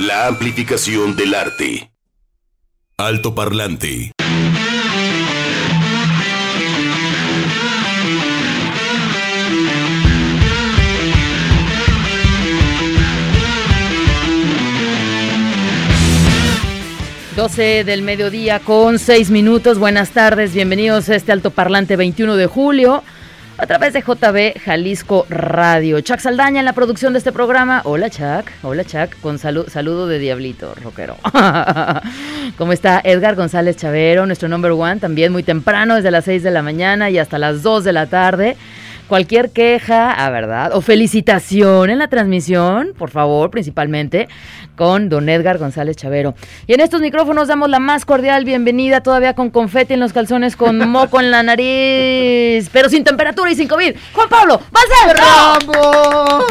[0.00, 1.92] La amplificación del arte.
[2.96, 4.12] Alto parlante.
[17.36, 19.78] ...12 del mediodía con 6 minutos.
[19.78, 23.04] Buenas tardes, bienvenidos a este altoparlante 21 de julio
[23.60, 26.00] a través de JB Jalisco Radio.
[26.00, 27.82] Chuck Saldaña en la producción de este programa.
[27.84, 31.16] Hola Chuck, hola Chuck, con saludo de Diablito, rockero.
[32.56, 34.96] ¿Cómo está Edgar González Chavero, nuestro number one?
[34.96, 38.06] También muy temprano, desde las 6 de la mañana y hasta las 2 de la
[38.06, 38.56] tarde.
[39.10, 44.28] Cualquier queja, a ah, verdad, o felicitación en la transmisión, por favor, principalmente
[44.76, 46.36] con don Edgar González Chavero.
[46.68, 50.54] Y en estos micrófonos damos la más cordial bienvenida, todavía con confeti en los calzones,
[50.54, 53.96] con moco en la nariz, pero sin temperatura y sin COVID.
[54.12, 54.84] Juan Pablo, ¡vas
[55.16, 56.44] ¡Rambo!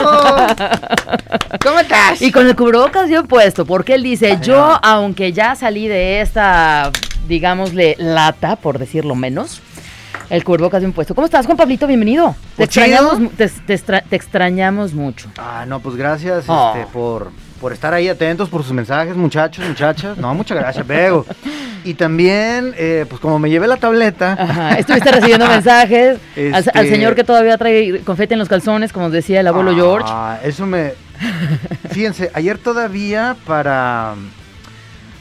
[1.63, 2.21] ¿Cómo estás?
[2.21, 6.91] Y con el cubrebocas yo puesto, porque él dice, yo, aunque ya salí de esta,
[7.29, 9.61] digámosle, lata, por decirlo menos,
[10.29, 11.15] el cubrebocas un puesto.
[11.15, 11.87] ¿Cómo estás, Juan Pablito?
[11.87, 12.35] Bienvenido.
[12.55, 15.29] Te pues extrañamos, te, extrañamos mucho.
[15.37, 16.73] Ah, no, pues gracias oh.
[16.75, 20.17] este, por, por estar ahí atentos, por sus mensajes, muchachos, muchachas.
[20.17, 21.25] No, muchas gracias, Bego.
[21.83, 24.37] Y también, eh, pues como me llevé la tableta.
[24.39, 29.09] Ajá, estuviste recibiendo mensajes al, este señor que todavía trae confeti en los calzones, como
[29.09, 30.07] decía el abuelo George.
[30.09, 30.93] Ah, eso me...
[31.89, 34.15] Fíjense, ayer todavía para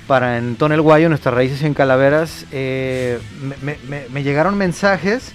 [0.08, 3.20] para en Tonel Guayo, nuestras raíces en Calaveras, eh,
[4.10, 5.32] me, llegaron mensajes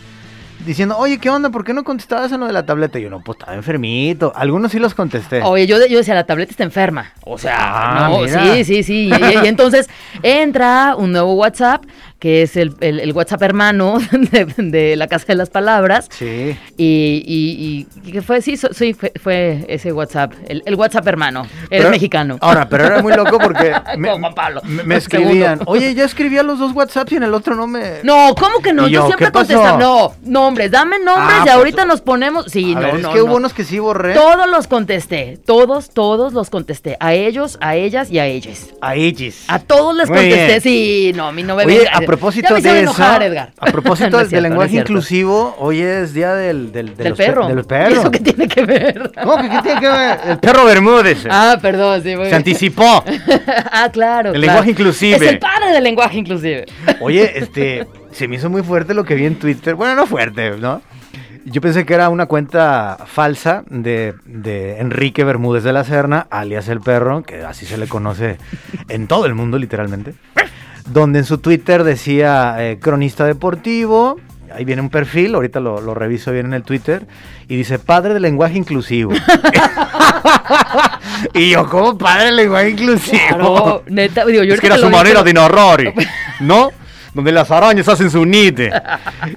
[0.65, 1.51] diciendo, oye, ¿qué onda?
[1.51, 2.97] ¿Por qué no contestabas en lo de la tableta?
[2.97, 4.33] Y yo, no, pues estaba enfermito.
[4.35, 5.41] Algunos sí los contesté.
[5.43, 7.13] Oye, yo, yo decía, la tableta está enferma.
[7.23, 9.11] O sea, ah, no, sí, sí, sí.
[9.11, 9.87] y, entonces
[10.23, 11.85] entra un nuevo WhatsApp
[12.23, 13.97] que es el, el, WhatsApp hermano
[14.57, 16.07] de, la Casa de las Palabras.
[16.09, 16.57] Sí.
[16.77, 21.45] Y, y, que fue, sí, sí fue, ese WhatsApp, el, WhatsApp hermano.
[21.69, 22.37] Eres mexicano.
[22.39, 26.59] Ahora, pero era muy loco porque me, Juan Pablo, me, escribían, oye, ya escribía los
[26.59, 27.95] dos WhatsApps y en el otro no me...
[28.03, 28.87] No, ¿cómo que no?
[28.87, 32.45] Yo, siempre contestaba, no, nombres, dame nombres ah, y ahorita pues, nos ponemos...
[32.45, 34.13] Sí, no, es que hubo unos que sí borré.
[34.13, 36.95] Todos los contesté, todos, todos los contesté.
[37.01, 38.69] A ellos, a ellas y a ellas.
[38.79, 39.43] A ellas.
[39.49, 41.65] A todos les contesté, sí, no, a mí no me...
[41.65, 41.85] Oye,
[42.17, 47.47] propósito de eso, a propósito del lenguaje inclusivo, hoy es día del, del, del perro.
[47.47, 48.01] Del perro.
[48.01, 49.11] ¿Eso qué tiene que ver?
[49.21, 50.19] ¿Cómo que qué tiene que ver?
[50.27, 51.25] El perro Bermúdez.
[51.29, 52.13] Ah, perdón, sí.
[52.15, 53.03] Se anticipó.
[53.71, 54.33] ah, claro.
[54.33, 55.15] El lenguaje inclusivo.
[55.17, 56.65] Es el padre del lenguaje inclusive.
[56.99, 59.75] Oye, este, se me hizo muy fuerte lo que vi en Twitter.
[59.75, 60.81] Bueno, no fuerte, ¿no?
[61.45, 66.69] Yo pensé que era una cuenta falsa de, de, Enrique Bermúdez de la Serna, alias
[66.69, 68.37] el perro, que así se le conoce
[68.87, 70.13] en todo el mundo, literalmente
[70.87, 74.17] donde en su Twitter decía eh, cronista deportivo,
[74.53, 77.05] ahí viene un perfil, ahorita lo, reviso bien en el Twitter,
[77.47, 79.13] y dice padre del lenguaje inclusivo.
[81.33, 83.83] y yo, ¿cómo padre del lenguaje inclusivo?
[83.87, 85.93] neta, digo, yo es que era su manera de narrar,
[86.39, 86.69] ¿no?
[87.13, 88.71] Donde las arañas hacen su nite.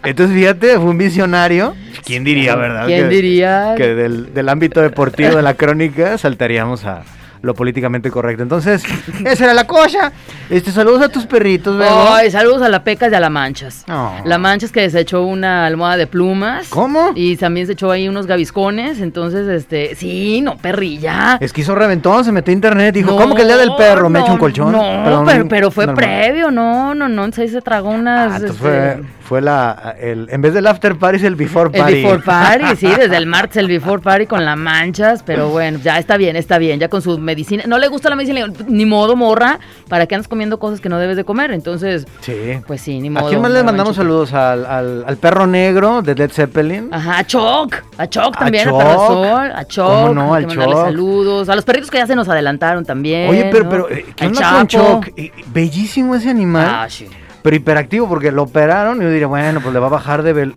[0.03, 1.75] Entonces, fíjate, fue un visionario.
[2.07, 2.87] ¿Quién diría, verdad?
[2.87, 3.75] ¿Quién diría?
[3.77, 7.03] Que del, del ámbito deportivo de la crónica saltaríamos a,
[7.47, 8.43] lo políticamente correcto.
[8.43, 8.83] Entonces,
[9.25, 10.13] esa era la cosa.
[10.51, 12.17] Este, saludos a tus perritos, ¿verdad?
[12.17, 13.85] Ay, saludos a la Pecas y a la Manchas.
[14.25, 16.69] La Manchas que se echó una almohada de plumas.
[16.69, 17.13] ¿Cómo?
[17.15, 19.01] Y también se echó ahí unos gaviscones.
[19.01, 21.39] Entonces, este, sí, no, perrilla.
[21.41, 24.11] Es que hizo reventón, se metió a internet dijo, ¿cómo que el día del perro
[24.11, 24.73] me echa un colchón?
[24.73, 27.25] No, pero, fue previo, no, no, no.
[27.25, 28.33] Entonces se tragó unas.
[28.33, 31.95] Ah, este, fue, fue la, el, en vez del after party es el before party.
[31.95, 35.81] El before party, sí, desde el martes el before party con las manchas, pero bueno,
[35.83, 37.65] ya está bien, está bien, ya con su medicina.
[37.67, 40.99] No le gusta la medicina, ni modo morra, ¿para que andas comiendo cosas que no
[40.99, 41.51] debes de comer?
[41.51, 42.61] Entonces, sí.
[42.69, 43.27] pues sí, ni modo.
[43.27, 44.33] ¿A quién más le mandamos saludos?
[44.33, 46.89] Al, al, perro negro de Led Zeppelin.
[46.93, 49.87] Ajá, a Choc, a Choc también, a, Sol, a Choc.
[49.89, 50.73] ¿Cómo no, al Choc.
[50.73, 53.29] saludos, a los perritos que ya se nos adelantaron también.
[53.29, 55.09] Oye, pero, pero, eh, ¿qué onda con Choc?
[55.17, 56.69] Eh, bellísimo ese animal.
[56.69, 57.09] Ah, sí
[57.47, 60.33] pero hiperactivo porque lo operaron y yo diría, bueno, pues le va a bajar de...
[60.33, 60.57] Vel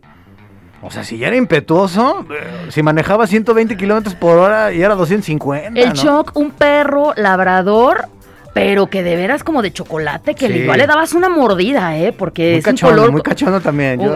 [0.82, 4.96] o sea, si ya era impetuoso, eh, si manejaba 120 kilómetros por hora y era
[4.96, 5.80] 250.
[5.80, 8.08] El Choc, un perro labrador
[8.53, 12.11] pero que de veras como de chocolate, que igual le dabas una mordida, ¿eh?
[12.11, 13.11] Porque es un color...
[13.11, 14.16] Muy cachondo también, yo,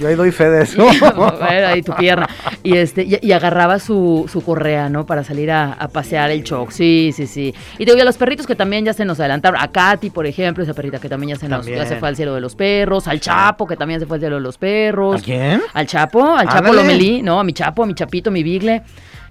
[0.00, 0.86] yo, ahí doy fe de eso.
[1.40, 2.28] ahí tu pierna.
[2.62, 5.06] Y, este, y, agarraba su, su, correa, ¿no?
[5.06, 7.54] Para salir a, pasear el choc, sí, sí, sí.
[7.78, 10.26] Y te digo, a los perritos que también ya se nos adelantaron, a Katy, por
[10.26, 12.54] ejemplo, esa perrita que también ya se, nos, ya se fue al cielo de los
[12.54, 15.20] perros, al Chapo, que también se fue al cielo de los perros.
[15.20, 15.62] ¿A quién?
[15.72, 17.40] Al Chapo, al Chapo Lomelí, ¿no?
[17.40, 18.82] A mi Chapo, a mi Chapito, mi Bigle.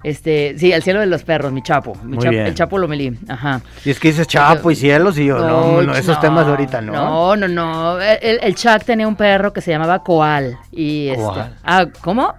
[0.06, 1.96] Este, sí, el cielo de los perros, mi chapo.
[2.04, 3.60] Mi chapo el chapo Lomelí, ajá.
[3.84, 6.80] Y es que dices chapo y cielos y yo, no, no, esos temas de ahorita,
[6.80, 6.92] ¿no?
[6.92, 8.00] No, no, no.
[8.00, 10.56] El, el Chuck tenía un perro que se llamaba Coal.
[10.70, 11.40] Y este.
[11.64, 12.32] Ah, ¿cómo?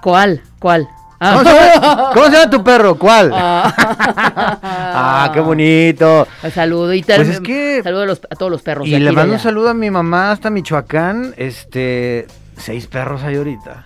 [0.00, 0.88] Coal, ¿cuál?
[1.18, 2.94] ¿Cómo, se llama, cómo se llama tu perro?
[2.98, 3.30] ¿Cuál?
[3.34, 6.26] ah, qué bonito.
[6.42, 8.88] Un saludo y te- Pues es que- saludo a, los- a todos los perros.
[8.88, 11.34] Y de le aquí mando un saludo a mi mamá hasta Michoacán.
[11.36, 12.26] Este,
[12.56, 13.84] seis perros hay ahorita.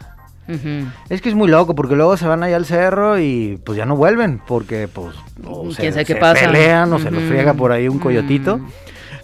[1.09, 3.85] Es que es muy loco porque luego se van allá al cerro y pues ya
[3.87, 6.47] no vuelven porque pues o se, ¿Quién sabe qué se pasa?
[6.47, 8.59] pelean o se los friega por ahí un coyotito.
[8.59, 8.67] Mm.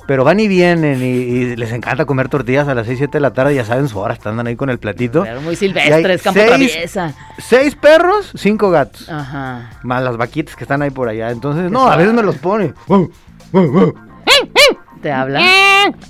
[0.04, 3.20] Pero van y vienen y, y les encanta comer tortillas a las 6, 7 de
[3.20, 5.22] la tarde, ya saben su hora, están ahí con el platito.
[5.22, 7.14] Pero muy silvestres, campo seis- traviesa.
[7.38, 9.08] Seis perros, cinco gatos.
[9.08, 9.70] Ajá.
[9.84, 11.30] Más las vaquitas que están ahí por allá.
[11.30, 12.74] Entonces, no, a veces me los pone.
[15.02, 15.40] ¿Te habla?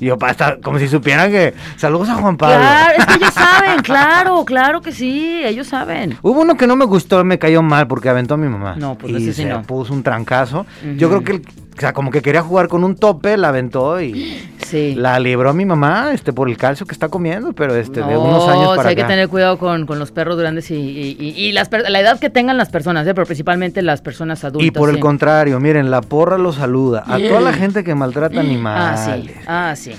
[0.00, 1.54] Y yo, para estar como si supieran que.
[1.76, 2.58] Saludos a Juan Pablo.
[2.58, 6.18] Claro, es que ellos saben, claro, claro que sí, ellos saben.
[6.20, 8.74] Hubo uno que no me gustó, me cayó mal porque aventó a mi mamá.
[8.76, 9.62] No, pues y ese sí se no.
[9.62, 10.66] puso un trancazo.
[10.98, 11.42] Yo creo que, el-
[11.82, 14.94] sea, como que quería jugar con un tope, la aventó y Sí.
[14.96, 18.14] la libró a mi mamá, este, por el calcio que está comiendo, pero este, de
[18.14, 21.16] No, unos años para hay que tener cuidado con, con los perros grandes y, y-
[21.20, 23.12] y- y las per- la edad que tengan las personas, ¿eh?
[23.14, 24.66] pero principalmente las personas adultas.
[24.66, 25.00] Y por el sí.
[25.02, 29.00] contrario, miren, la porra lo saluda a toda la gente que maltrata Ah, animales.
[29.26, 29.92] sí, ah, sí.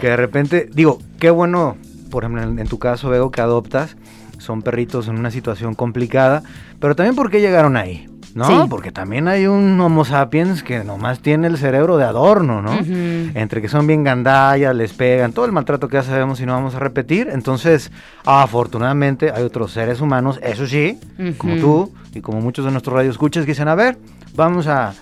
[0.00, 1.76] Que de repente, digo, qué bueno,
[2.10, 3.96] por ejemplo, en, en tu caso veo que adoptas,
[4.38, 6.42] son perritos en una situación complicada,
[6.80, 8.46] pero también por qué llegaron ahí, ¿no?
[8.46, 8.54] Sí.
[8.68, 12.72] Porque también hay un Homo sapiens que nomás tiene el cerebro de adorno, ¿no?
[12.72, 16.52] Entre que son bien gandallas, les pegan, todo el maltrato que ya sabemos y no
[16.52, 17.28] vamos a repetir.
[17.32, 17.92] Entonces,
[18.24, 20.98] afortunadamente hay otros seres humanos, eso sí,
[21.38, 23.98] como tú y como muchos de nuestros radioescuchas que dicen, a ver,
[24.34, 24.94] vamos a...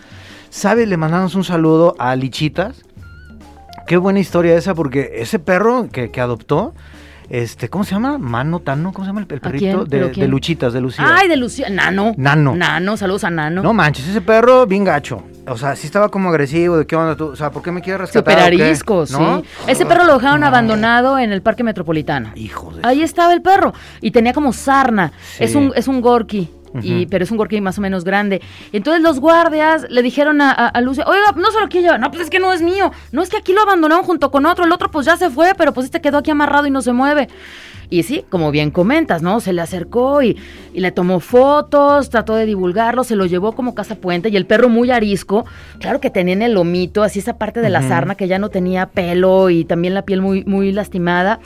[0.51, 0.87] ¿Sabes?
[0.87, 2.83] Le mandamos un saludo a Lichitas.
[3.87, 6.75] Qué buena historia esa, porque ese perro que, que adoptó,
[7.33, 8.19] este, ¿cómo se llama?
[8.19, 9.87] Mano Tano, ¿cómo se llama el, el perrito?
[9.89, 11.03] ¿Pero De, Luchitas, de Lucía.
[11.09, 11.71] Ay, de Lucía.
[11.71, 12.13] Nano.
[12.19, 12.55] Nano.
[12.55, 13.63] Nano, saludos a Nano.
[13.63, 15.23] No manches, ese perro bien gacho.
[15.47, 17.29] O sea, sí estaba como agresivo, ¿de qué onda tú?
[17.29, 18.35] O sea, ¿por qué me quieres rescatar?
[18.35, 19.15] Super arisco, sí.
[19.15, 19.43] ¿No?
[19.67, 20.47] Ese perro lo dejaron No.
[20.47, 22.33] abandonado en el parque metropolitano.
[22.35, 22.87] Hijo de...
[22.87, 23.73] Ahí estaba el perro.
[24.03, 25.13] Y tenía como sarna.
[25.39, 25.45] Sí.
[25.45, 26.51] Es un, es un gorky.
[26.81, 28.41] Y, pero es un gorky más o menos grande.
[28.73, 32.01] Entonces los guardias le dijeron a, a, a Lucia, oiga, no se lo quiero llevar.
[32.01, 32.93] No, pues es que no es mío.
[33.11, 34.65] No, es que aquí lo abandonaron junto con otro.
[34.65, 36.93] El otro pues ya se fue, pero pues este quedó aquí amarrado y no se
[36.93, 37.29] mueve.
[37.91, 39.41] Y sí, como bien comentas, ¿no?
[39.41, 40.39] Se le acercó y,
[40.73, 44.47] y le tomó fotos, trató de divulgarlo, se lo llevó como casa puente y el
[44.47, 45.45] perro muy arisco,
[45.79, 48.49] claro que tenía en el lomito, así esa parte de la sarna que ya no
[48.49, 51.39] tenía pelo y también la piel muy, muy lastimada.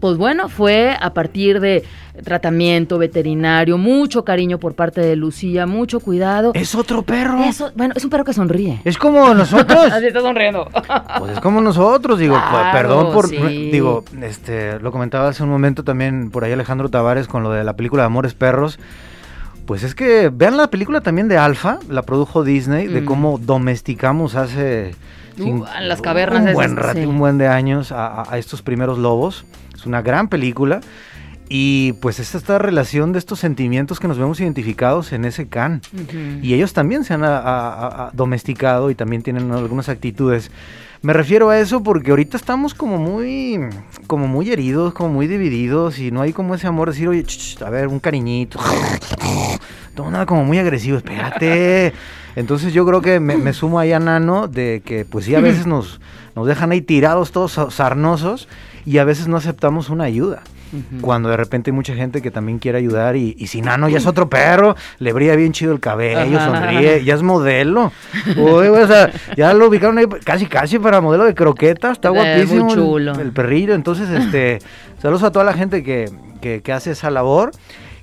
[0.00, 1.84] Pues bueno, fue a partir de
[2.24, 6.52] tratamiento veterinario, mucho cariño por parte de Lucía, mucho cuidado.
[6.54, 7.42] Es otro perro.
[7.44, 8.80] Eso, bueno, es un perro que sonríe.
[8.84, 9.78] Es como nosotros.
[9.92, 10.68] Así está sonriendo.
[11.18, 13.70] Pues es como nosotros, digo, Claro, perdón por, sí.
[13.70, 17.62] digo, este, lo comentaba hace un momento también por ahí Alejandro Tavares con lo de
[17.64, 18.78] la película de Amores Perros.
[19.66, 23.04] Pues es que vean la película también de Alfa, la produjo Disney, de Mm.
[23.04, 24.94] cómo domesticamos hace
[25.38, 27.06] Uh, en las cavernas un esas, buen rato, sí.
[27.06, 29.44] un buen de años a estos primeros lobos.
[29.80, 30.80] Es una gran película.
[31.52, 35.82] Y pues es esta relación de estos sentimientos que nos vemos identificados en ese can.
[35.92, 36.16] Ujú.
[36.42, 40.52] Y ellos también se han a- a- a- domesticado y también tienen algunas actitudes.
[41.02, 43.58] Me refiero a eso porque ahorita estamos como muy,
[44.06, 47.24] como muy heridos, como muy divididos y no hay como ese amor de decir, oye,
[47.24, 48.60] ch, a ver, un cariñito.
[49.96, 51.92] Todo nada como muy agresivo, espérate.
[52.36, 55.40] Entonces yo creo que me, me sumo ahí a Nano de que pues sí a
[55.40, 56.00] veces nos,
[56.36, 58.46] nos dejan ahí tirados todos sa- sarnosos
[58.86, 60.42] y a veces no aceptamos una ayuda.
[61.00, 63.98] Cuando de repente hay mucha gente que también quiere ayudar y, y si Nano ya
[63.98, 66.46] es otro perro, le brilla bien chido el cabello, Ajá.
[66.62, 67.90] sonríe, ya es modelo.
[68.36, 72.12] Uy, o sea, ya lo ubicaron ahí casi casi para modelo de croqueta, está Eh,
[72.12, 73.12] muy guapísimo el- chulo.
[73.20, 73.74] El, perrillo.
[73.74, 74.60] Entonces, este,
[75.02, 76.08] saludos a toda la gente que,
[76.40, 77.50] que, que hace esa labor.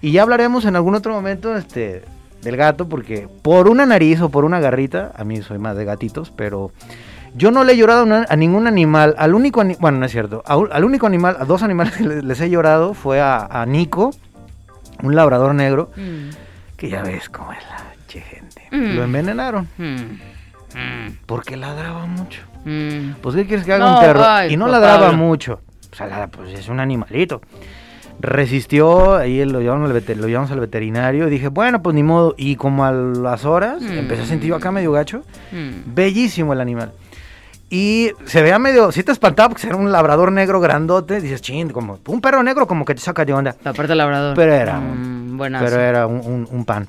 [0.02, 2.04] Y ya hablaremos en algún otro momento este,
[2.42, 5.86] del gato, porque por una nariz o por una garrita, a mí soy más de
[5.86, 6.72] gatitos, pero
[7.38, 9.16] yo no le he llorado a ningún animal.
[9.18, 12.42] Al único, bueno, no es cierto, al único animal, a dos animales que le- les
[12.42, 14.12] he llorado fue a, a Nico,
[15.04, 16.30] un labrador negro, Mm.
[16.76, 17.78] que ya ves cómo es la
[18.08, 18.64] che gente.
[18.72, 18.96] Mm.
[18.96, 21.12] Lo envenenaron Mm.
[21.26, 22.42] Porque ladraba mucho.
[23.22, 24.24] Pues, ¿qué quieres que haga No, un perro?
[24.26, 25.62] ay, y no ladraba mucho.
[25.92, 27.42] O sea, pues es un animalito.
[28.20, 32.34] Resistió, ahí lo llevamos, al lo llevamos al veterinario y dije, bueno, pues ni modo.
[32.38, 33.98] Y como a las horas, Mm.
[34.00, 35.22] empecé a sentir yo acá medio gacho.
[35.52, 35.94] Mm.
[35.96, 36.92] Bellísimo el animal.
[37.70, 41.20] Y se veía medio, si te espantaba porque era un labrador negro grandote.
[41.20, 43.56] Dices, ching, como un perro negro como que te saca de onda.
[43.64, 44.36] La parte del labrador.
[44.36, 45.66] Pero era, Mm, buenazo.
[45.66, 46.88] pero era un, un- un pan.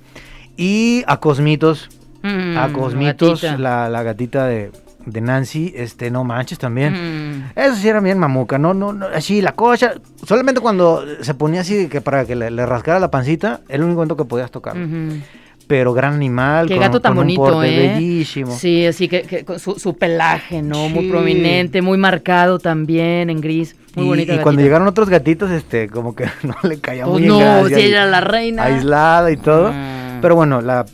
[0.57, 1.89] Y a Cosmitos,
[2.23, 3.59] Mm, a Cosmitos, gatita.
[3.63, 4.71] la, la gatita de,
[5.07, 6.93] de Nancy, este, no manches también.
[6.95, 7.53] Mm.
[7.57, 9.95] Eso sí era bien mamuca, no, no, no, así la cosa,
[10.27, 13.97] solamente cuando se ponía así que para que le, le rascara la pancita, el único
[13.97, 14.77] momento que podías tocar.
[14.77, 15.21] Ujú.
[15.69, 16.67] Pero gran animal.
[16.67, 17.89] Qué con- gato tan con un bonito, porte ¿eh?
[17.95, 18.51] bellísimo.
[18.57, 20.89] Sí, así que, que con su, su pelaje, ¿no?
[20.89, 23.77] Muy prominente, muy marcado también en gris.
[23.95, 27.13] Muy y, bonita y cuando llegaron otros gatitos, este, como que no le caía Pues
[27.15, 28.65] muy en no, gracia si y- ella era la reina.
[28.65, 29.73] aislada y todo.
[29.73, 30.21] Mm.
[30.23, 30.85] Pero bueno, la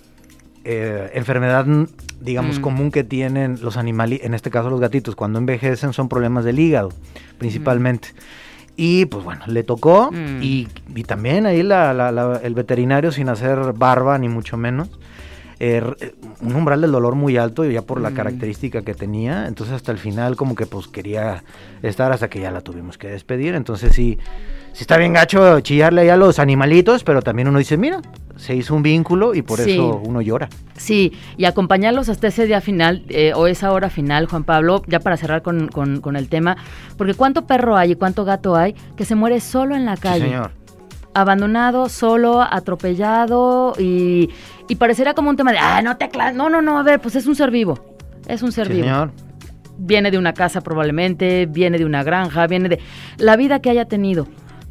[0.64, 1.86] eh, enfermedad, mm,
[2.20, 2.62] digamos, Mm.
[2.62, 6.58] común que tienen los animales, en este caso los gatitos, cuando envejecen son problemas del
[6.58, 6.90] hígado,
[7.38, 8.08] principalmente.
[8.76, 10.42] Y pues bueno, le tocó Mm.
[10.42, 14.90] y, y también ahí la- la- la- el veterinario sin hacer barba ni mucho menos.
[15.60, 18.14] eh, r- un umbral del dolor muy alto ya por la Mm.
[18.14, 21.44] característica que tenía entonces hasta el final como que pues quería
[21.80, 24.18] estar hasta que ya la tuvimos que despedir entonces sí
[24.74, 28.02] sí está bien gacho chillarle ahí a los animalitos pero también uno dice mira
[28.36, 29.72] se hizo un vínculo y por Sí.
[29.72, 34.26] eso uno llora Sí, y acompañarlos hasta ese día final eh, o esa hora final,
[34.26, 36.56] Juan Pablo, ya para cerrar con, con- con el tema,
[36.98, 40.02] porque cuánto perro hay y cuánto gato hay que se muere solo en la sí
[40.02, 40.24] calle.
[40.26, 40.50] señor
[41.14, 44.30] abandonado, solo, atropellado y,
[44.68, 46.32] y parecería como un tema de, ah, no te acla-".
[46.32, 47.78] No, no, no, a ver, pues es un ser vivo.
[48.26, 48.84] Es un ser sí vivo.
[48.86, 49.12] señor
[49.78, 52.80] Viene de una casa probablemente, viene de una granja, viene de
[53.18, 54.26] la vida que haya tenido.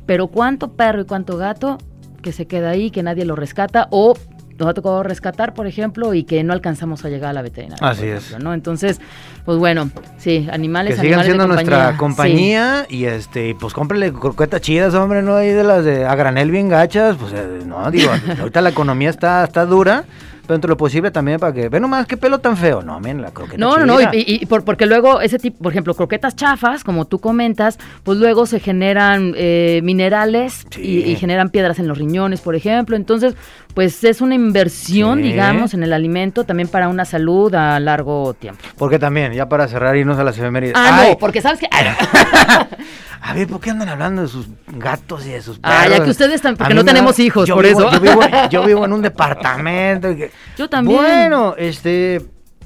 [0.05, 1.77] Pero cuánto perro y cuánto gato
[2.22, 4.15] que se queda ahí, que nadie lo rescata o
[4.57, 7.86] nos ha tocado rescatar, por ejemplo, y que no alcanzamos a llegar a la veterinaria.
[7.88, 8.38] Así es.
[8.39, 8.53] ¿no?
[8.53, 9.01] Entonces,
[9.45, 12.86] pues bueno, sí, animales, que sigan animales siendo de nuestra compañía.
[12.89, 16.69] y este pues cómprele croquetas chidas hombre no hay de las de a granel bien
[16.69, 20.05] gachas pues eh, no digo ahorita la economía está está dura
[20.46, 23.22] pero entre lo posible también para que ve nomás qué pelo tan feo no miren
[23.22, 26.84] la croqueta No, no, no, y, por- porque luego ese tipo, por ejemplo, croquetas chafas,
[26.84, 30.82] como tú comentas, pues luego se generan eh, minerales Sí.
[30.82, 32.96] y, y generan piedras en los riñones, por ejemplo.
[32.96, 33.36] Entonces,
[33.74, 35.24] pues es una inversión, Sí.
[35.32, 38.62] digamos, en el alimento también para una salud a largo tiempo.
[38.78, 41.68] porque también ya para cerrar irnos a las efemérides Ah, Ay, no, porque sabes que...
[43.26, 46.06] a ver por qué andan hablando de sus gatos y de sus Ah, ya perros?
[46.06, 47.92] que ustedes están- porque no tenemos hijos, yo por vivo- eso.
[47.94, 50.98] yo vivo, yo vivo en un departamento y que- Yo también.
[50.98, 52.22] Bueno, este.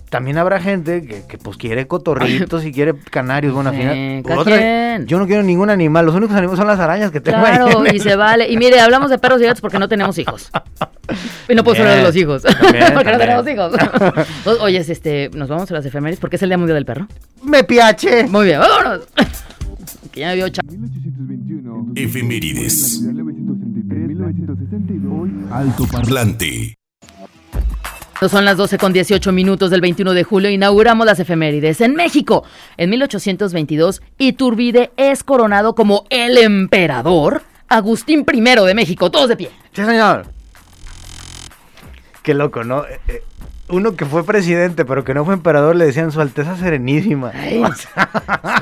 [0.10, 3.54] También habrá gente que, que, pues quiere cotorritos y quiere canarios.
[3.54, 4.24] Bueno, al final.
[4.40, 6.06] otra- yo no quiero ningún animal.
[6.06, 8.50] Los únicos animales son las arañas que tengo Claro, y el- se vale.
[8.50, 10.50] Y mire, hablamos de perros y gatos porque no tenemos hijos.
[11.50, 12.44] Y no puedo hablar de los hijos.
[12.44, 13.74] también, porque no tenemos hijos.
[14.46, 17.06] O- Oye, este, nos vamos a las efemérides porque es el Día Mundial del Perro.
[17.44, 18.28] ¡Me piache!
[18.28, 19.02] Muy bien, vámonos.
[20.14, 21.92] que ya me vio cha- 1821.
[21.96, 23.02] Efemérides.
[23.02, 25.30] 1933, 1962.
[25.52, 26.78] Alto Parlante.
[28.26, 30.50] Son las 12 con 18 minutos del 21 de julio.
[30.50, 31.82] Inauguramos las efemérides.
[31.82, 32.44] En México,
[32.76, 39.12] en 1822, Iturbide es coronado como el emperador Agustín I de México.
[39.12, 39.52] Todos de pie.
[39.72, 40.26] Sí, señor.
[42.24, 42.86] Qué loco, ¿no?
[42.86, 43.24] Eh, eh,
[43.70, 47.32] Uno que fue presidente, pero que no fue emperador, le decían Su Alteza Serenísima.
[47.34, 47.90] Ay, Su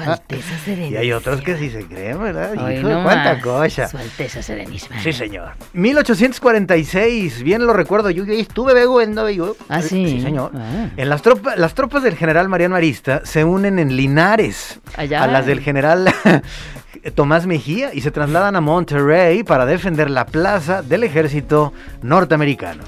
[0.09, 0.89] Alteza Serenísima.
[0.89, 2.53] y hay otros que sí se creen, ¿verdad?
[2.57, 3.87] Ay, Hijo, no cuánta cosa.
[3.87, 4.99] Su Alteza Serenísima.
[5.01, 5.51] Sí, señor.
[5.73, 9.55] 1846, bien lo recuerdo, yo estuve vego en yo.
[9.69, 10.07] Ah, sí.
[10.07, 10.51] Sí, señor.
[10.55, 10.89] Ah.
[10.97, 15.23] En las tropas, las tropas del general Mariano Arista se unen en Linares Allá.
[15.23, 16.11] a las del general
[17.15, 22.83] Tomás Mejía y se trasladan a Monterrey para defender la plaza del ejército norteamericano.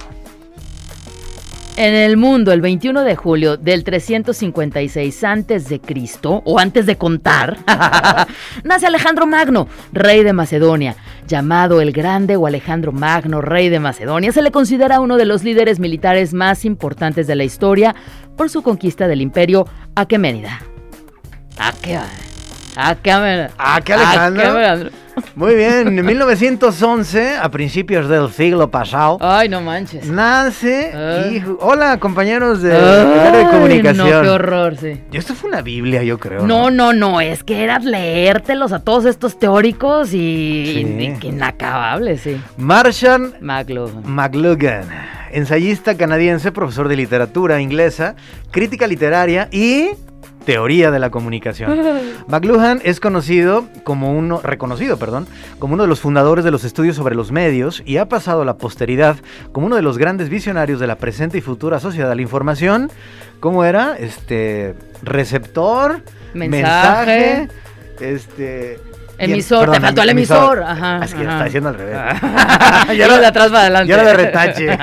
[1.77, 6.97] En el mundo, el 21 de julio del 356 antes de Cristo, o antes de
[6.97, 7.57] contar,
[8.63, 10.95] nace Alejandro Magno, rey de Macedonia.
[11.27, 15.43] Llamado el Grande o Alejandro Magno, rey de Macedonia, se le considera uno de los
[15.43, 17.93] líderes militares más importantes de la historia
[18.35, 20.59] por su conquista del imperio aqueménida.
[21.59, 22.07] Aquea-
[22.75, 23.51] Aqueménida.
[23.59, 24.41] Ah, ¿qué Alejandro?
[24.43, 24.89] Aqueménida.
[25.35, 30.07] Muy bien, en 1911, a principios del siglo pasado, Ay, no manches.
[30.07, 30.91] nace...
[30.93, 31.25] Ah.
[31.31, 32.71] hijo- hola, compañeros de,
[33.51, 34.09] comunicación.
[34.09, 34.99] No, qué horror, sí.
[35.13, 36.45] Esto fue una Biblia, yo creo.
[36.45, 40.79] No, no, no, es que era leértelos a todos estos teóricos y, Sí.
[40.99, 42.39] y que inacabable, sí.
[42.57, 44.03] Marshall McLuhan.
[44.05, 44.85] McLuhan,
[45.31, 48.15] ensayista canadiense, profesor de literatura inglesa,
[48.51, 49.89] crítica literaria y
[50.47, 51.77] teoría de la comunicación.
[52.29, 55.27] McLuhan es conocido como uno, reconocido, perdón,
[55.59, 58.45] como uno de los fundadores de los estudios sobre los medios y ha pasado a
[58.45, 59.17] la posteridad
[59.51, 62.89] como uno de los grandes visionarios de la presente y futura sociedad de la información.
[63.41, 63.97] ¿Cómo era?
[63.97, 64.73] Este
[65.03, 66.01] receptor,
[66.33, 66.39] Mensaje.
[66.39, 67.47] mensaje,
[67.99, 68.79] este
[69.17, 70.63] Emisor, perdón, te faltó el emisor.
[70.63, 71.01] Ajá.
[71.03, 71.31] Es que ajá.
[71.31, 71.97] está diciendo al revés.
[72.97, 73.89] ya lo de atrás para adelante.
[73.89, 74.77] Ya era de retache.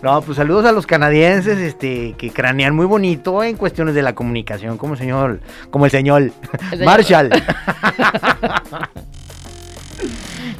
[0.02, 4.14] no, pues saludos a los canadienses, este, que cranean muy bonito en cuestiones de la
[4.14, 6.32] comunicación, como el señor, como el señor, El
[6.70, 6.84] señor.
[6.84, 7.30] Marshall.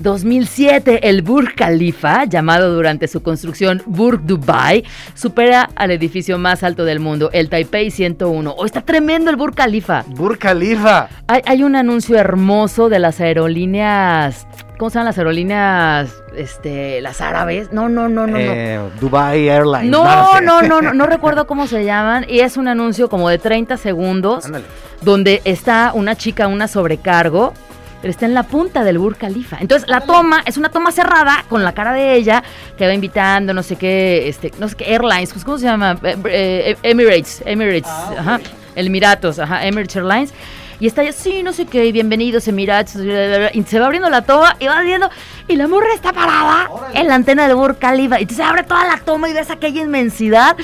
[0.00, 6.84] 2007, el Burj Khalifa, llamado durante su construcción Burj Dubai, supera al edificio más alto
[6.84, 8.54] del mundo, el Taipei 101.
[8.56, 10.04] ¡Oh, está tremendo el Burj Khalifa!
[10.08, 11.08] Burj Khalifa.
[11.26, 14.46] Hay, hay un anuncio hermoso de las aerolíneas
[14.80, 16.22] ¿cómo se llaman las aerolíneas?
[16.34, 17.70] Este, las árabes.
[17.70, 18.38] No, no, no, no, no.
[18.38, 19.90] Eh, Dubai Airlines.
[19.90, 20.42] No, sé.
[20.42, 22.24] no, no, no, no recuerdo cómo se llaman.
[22.26, 24.64] Y es un anuncio como de 30 segundos Ándale.
[25.02, 27.52] donde está una chica, una sobrecargo,
[28.00, 29.58] pero está en la punta del Burj Khalifa.
[29.60, 32.42] Entonces la toma es una toma cerrada con la cara de ella
[32.76, 35.98] que va invitando no sé qué, este, no sé qué airlines, pues, ¿cómo se llama?
[36.02, 38.40] Eh, eh, Emirates, Emirates, ajá,
[38.74, 40.34] Emiratos, ajá, Emirates Airlines.
[40.78, 44.56] Y está ella, sí, no sé qué, bienvenidos Emirates, y se va abriendo la toma
[44.58, 45.10] y va viendo,
[45.46, 48.86] y la morra está parada en la antena del Burj Khalifa, y se abre toda
[48.86, 50.56] la toma y ves aquella inmensidad.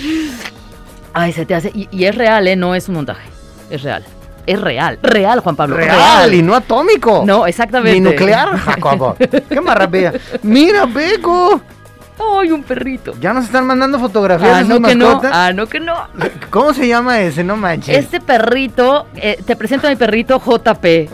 [1.13, 2.57] Ay, se te hace, y, y es real, ¿eh?
[2.57, 3.29] No es un montaje,
[3.69, 4.07] es real.
[4.47, 5.77] Es real, real, Juan Pablo.
[5.77, 7.25] Real y no atómico.
[7.27, 8.01] No, exactamente.
[8.01, 9.17] Ni nuclear, Jacobo.
[9.19, 10.13] Qué maravilla.
[10.43, 11.61] Mira, Beco.
[12.39, 13.13] Ay, un perrito.
[13.21, 15.05] Ya nos están mandando fotografías Ah, de no que no.
[15.07, 15.33] mascotas.
[15.35, 15.95] Ah, no que no.
[16.51, 17.45] ¿Cómo se llama ese?
[17.45, 17.97] No manches.
[17.99, 21.11] Este perrito, eh, te presento a mi perrito JP.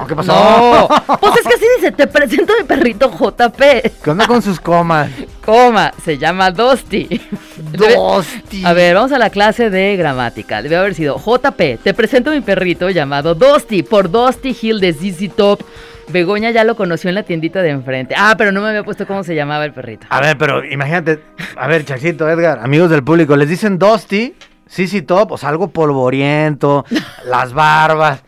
[0.00, 0.32] No, ¿qué pasó?
[0.32, 0.88] No.
[1.20, 3.60] Pues es que así dice, te presento a mi perrito JP.
[4.02, 5.10] ¿Qué onda con sus comas?
[5.44, 6.50] Coma, se llama.
[6.50, 8.64] Debe- Dosti.
[8.64, 10.62] A ver, vamos a la clase de gramática.
[10.62, 11.78] Debe haber sido JP.
[11.82, 15.62] Te presento a mi perrito llamado Dusty por Dusty Hill de ZZ Top.
[16.08, 18.14] Begoña ya lo conoció en la tiendita de enfrente.
[18.16, 20.06] Ah, pero no me había puesto cómo se llamaba el perrito.
[20.10, 21.20] A ver, pero imagínate.
[21.56, 24.34] A ver, Chachito, Edgar, amigos del público, les dicen Dusty,
[24.68, 26.84] CC Top, o sea, algo polvoriento,
[27.24, 28.22] las barbas.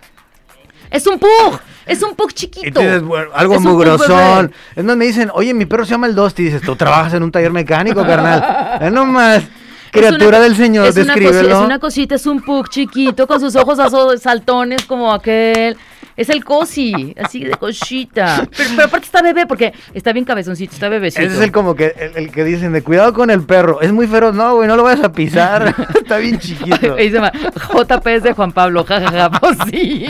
[0.90, 1.58] Es un pug.
[1.86, 2.80] Es un pug chiquito.
[3.02, 4.08] bueno, algo Es mugrosón.
[4.48, 4.52] bebé.
[4.76, 6.44] Es me dicen, oye, mi perro se llama el Dusty.
[6.44, 8.78] Dices, tú trabajas en un taller mecánico, carnal.
[8.82, 9.42] Es nomás,
[9.90, 11.58] criatura una- del Señor, es una, cosi- descríbelo.
[11.60, 13.78] es una cosita, es un pug chiquito con sus ojos
[14.18, 15.76] saltones como aquel.
[16.18, 18.46] Es el cosi, así de cosita.
[18.54, 21.22] Pero, pero aparte está bebé porque está bien cabezoncito, está bebecito.
[21.22, 23.80] Ese es el como que el, el que dicen de cuidado con el perro.
[23.80, 25.74] Es muy feroz, no, güey, no lo vayas a pisar.
[25.94, 26.94] Está bien chiquito.
[26.94, 30.06] Ahí se llama JP es de Juan Pablo, jajaja, pues sí.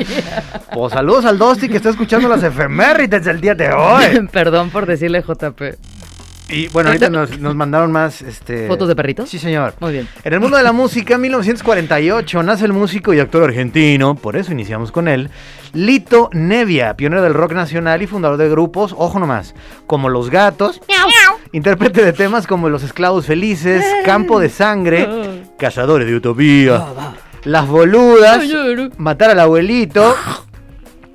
[0.72, 4.28] Pues saludos al Dusty que está escuchando las efemérides del día de hoy.
[4.32, 5.62] Perdón por decirle JP.
[6.50, 9.28] Y bueno, ahorita nos, nos mandaron más este ¿Fotos de perritos?
[9.28, 9.74] Sí, señor.
[9.80, 10.08] Muy bien.
[10.24, 14.34] En el mundo de la música, en 1948, nace el músico y actor argentino, por
[14.36, 15.30] eso iniciamos con él,
[15.74, 19.54] Lito Nevia, pionero del rock nacional y fundador de grupos, ojo nomás,
[19.86, 20.80] como Los Gatos,
[21.52, 26.82] intérprete de temas como Los Esclavos Felices, Campo de Sangre, Cazadores de Utopía,
[27.44, 28.42] Las Boludas,
[28.96, 30.16] Matar al Abuelito.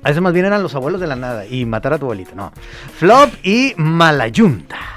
[0.04, 2.34] A eso más bien eran los abuelos de la nada y matar a tu abuelito,
[2.34, 2.52] no.
[2.98, 4.93] Flop y Malayunta.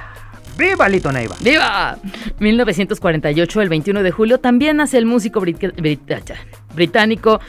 [0.57, 1.35] ¡Viva Lito Neiva!
[1.41, 1.97] ¡Viva!
[2.39, 6.35] 1948, el 21 de julio, también nace el músico brit- brit-
[6.75, 7.39] británico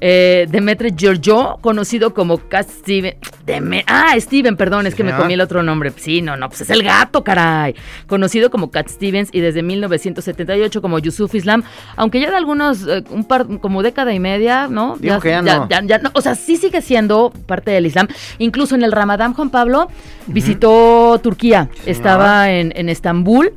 [0.00, 3.16] eh, Demetre Giorgio, conocido como Cat Steven.
[3.46, 5.92] Deme- ah, Steven, perdón, es que me comí el otro nombre.
[5.96, 7.74] Sí, no, no, pues es el gato, caray.
[8.06, 11.62] Conocido como Cat Stevens y desde 1978 como Yusuf Islam,
[11.96, 14.96] aunque ya de algunos, eh, un par, como década y media, ¿no?
[14.98, 15.68] Dijo que ya no.
[15.68, 16.10] ya no.
[16.14, 18.08] O sea, sí sigue siendo parte del Islam.
[18.38, 19.88] Incluso en el Ramadán, Juan Pablo
[20.26, 21.68] visitó Turquía.
[21.86, 23.52] Estaba en, en Estambul.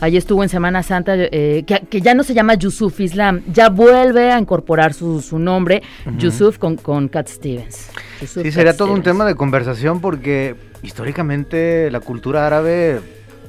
[0.00, 3.68] Allí estuvo en Semana Santa, eh, que, que ya no se llama Yusuf Islam, ya
[3.68, 5.82] vuelve a incorporar su, su nombre,
[6.18, 7.90] Yusuf con, con Cat Stevens.
[8.20, 13.00] Yusuf Sí, Cat sería todo un tema de conversación porque históricamente la cultura árabe,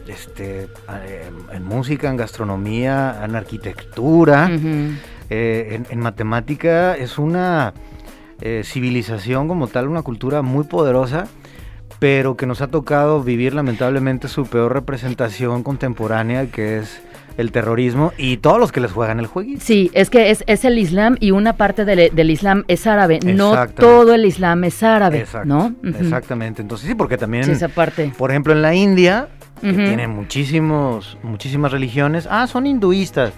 [0.07, 0.67] este,
[1.53, 4.49] en música, en gastronomía, en arquitectura,
[5.29, 7.73] eh, en, en matemática, es una
[8.41, 11.27] eh, civilización como tal, una cultura muy poderosa,
[11.99, 17.01] pero que nos ha tocado vivir lamentablemente su peor representación contemporánea, que es
[17.37, 19.61] el terrorismo y todos los que les juegan el jueguito.
[19.63, 23.19] Sí, es que es, es el Islam y una parte del, del Islam es árabe.
[23.23, 25.73] No todo el Islam es árabe, Exacto, ¿no?
[25.99, 26.61] Exactamente.
[26.61, 28.11] Entonces sí, porque también, Sí, esa parte.
[28.17, 29.29] por ejemplo, en la India,
[29.61, 29.77] que Ujú.
[29.83, 33.31] tiene muchísimos, muchísimas religiones, ah, son hinduistas.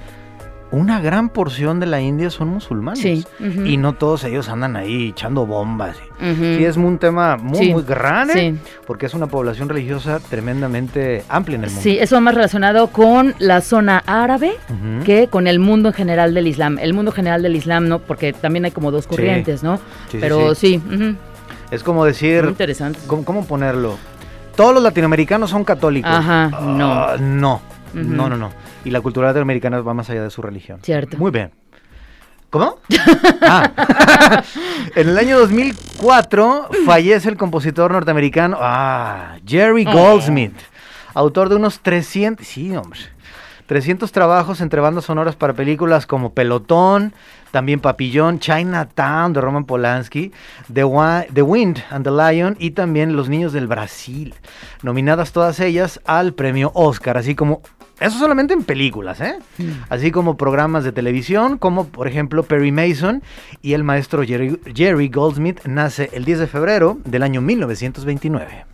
[0.71, 3.01] Una gran porción de la India son musulmanes.
[3.01, 3.25] Sí.
[3.65, 5.97] Y no todos ellos andan ahí echando bombas.
[6.21, 6.33] Ujú.
[6.57, 8.71] Sí, es un tema muy, Sí, muy grande, sí.
[8.87, 11.81] porque es una población religiosa tremendamente amplia en el mundo.
[11.83, 14.53] Sí, eso va más relacionado con la zona árabe
[15.05, 16.79] que con el mundo en general del Islam.
[16.79, 17.99] El mundo general del Islam, ¿no?
[17.99, 19.77] Porque también hay como dos corrientes, ¿no?
[19.77, 19.81] Sí,
[20.11, 20.81] sí, Pero sí,
[21.69, 22.99] Es como muy decir, interesante.
[23.07, 23.97] ¿cómo, cómo ponerlo?
[24.55, 26.11] Todos los latinoamericanos son católicos.
[26.13, 26.91] Ajá, no.
[26.91, 27.17] Ah,
[27.93, 28.03] no.
[28.03, 28.51] No, no, no.
[28.85, 30.79] Y la cultura latinoamericana va más allá de su religión.
[30.81, 31.17] Cierto.
[31.17, 31.51] Muy bien.
[32.51, 32.77] ¿Cómo?
[33.43, 33.71] Ah.
[34.95, 39.91] en el año 2004 fallece el compositor norteamericano ah, Jerry Oh.
[39.91, 40.53] Goldsmith,
[41.15, 42.99] autor de unos 300, sí, hombre,
[43.65, 47.13] 300 trabajos entre bandas sonoras para películas como Pelotón,
[47.49, 50.31] también Papillón, Chinatown de Roman Polanski,
[50.71, 54.35] The Wind and the Lion y también Los Niños del Brasil,
[54.83, 57.61] nominadas todas ellas al premio Oscar, así como
[58.01, 59.35] eso solamente en películas, ¿eh?
[59.59, 59.83] Hmm.
[59.89, 63.21] Así como programas de televisión, como por ejemplo Perry Mason
[63.61, 68.65] y el maestro Jerry, Goldsmith nace el 10 de febrero del año 1929.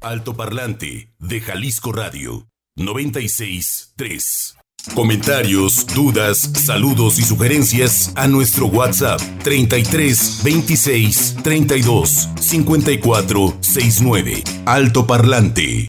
[0.00, 4.56] Altoparlante de Jalisco Radio 963.
[4.94, 14.44] Comentarios, dudas, saludos y sugerencias a nuestro WhatsApp 33 26 32 54 69.
[14.66, 15.88] Alto Parlante.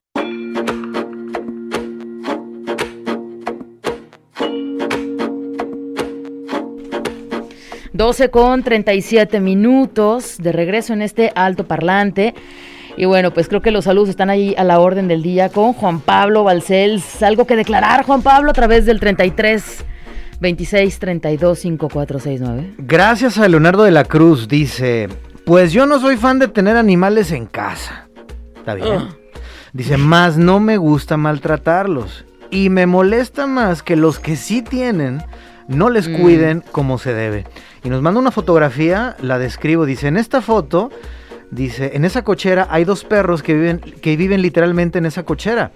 [7.98, 12.36] 12 con 37 minutos de regreso en este alto parlante.
[12.96, 15.74] Y bueno, pues creo que los saludos están ahí a la orden del día con
[15.74, 17.24] Juan Pablo Balcells.
[17.24, 19.84] ¿Algo que declarar, Juan Pablo, a través del 33
[20.40, 22.74] 26 32 5469?
[22.78, 25.10] Gracias a Leonardo de la Cruz, dice,
[25.44, 28.08] pues yo no soy fan de tener animales en casa.
[28.58, 28.88] Está bien.
[28.92, 29.10] Ah.
[29.74, 32.26] Dice, más no me gusta maltratarlos.
[32.52, 35.24] Y me molesta más que los que sí tienen
[35.68, 36.22] no les Mm.
[36.22, 37.46] cuiden como se debe.
[37.88, 40.92] Y nos manda una fotografía, la describo, dice, en esta foto,
[41.52, 45.72] dice, en esa cochera hay dos perros que viven, que viven literalmente en esa cochera.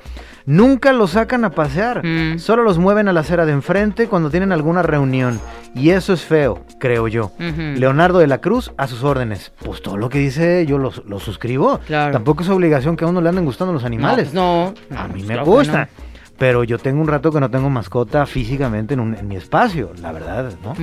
[0.46, 2.38] Nunca los sacan a pasear, Mm.
[2.40, 5.40] solo los mueven a la acera de enfrente cuando tienen alguna reunión.
[5.74, 7.32] Y eso es feo, creo yo.
[7.40, 9.54] Leonardo de la Cruz, a sus órdenes.
[9.64, 11.80] Pues todo lo que dice yo lo, lo suscribo.
[11.88, 12.12] Claro.
[12.12, 14.34] Tampoco es obligación que a uno le anden gustando los animales.
[14.34, 15.00] No, no.
[15.00, 15.80] A mí pues me claro gusta.
[15.96, 16.11] no.
[16.42, 19.92] Pero yo tengo un rato que no tengo mascota físicamente en, un- en mi espacio,
[20.02, 20.74] la verdad, ¿no?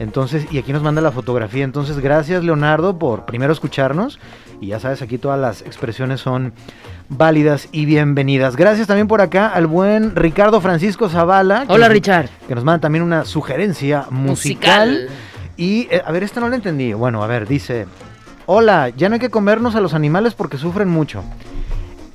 [0.00, 1.62] Entonces, y aquí nos manda la fotografía.
[1.62, 4.18] Entonces, gracias Leonardo por primero escucharnos.
[4.60, 6.54] Y ya sabes, aquí todas las expresiones son
[7.08, 8.56] válidas y bienvenidas.
[8.56, 11.66] Gracias también por acá al buen Ricardo Francisco Zavala.
[11.68, 12.28] Hola, Richard.
[12.48, 15.08] Que nos manda también una sugerencia musical.
[15.56, 16.94] Y, eh, a ver, esta no la entendí.
[16.94, 17.86] Bueno, a ver, dice,
[18.46, 21.22] hola, ya no hay que comernos a los animales porque sufren mucho.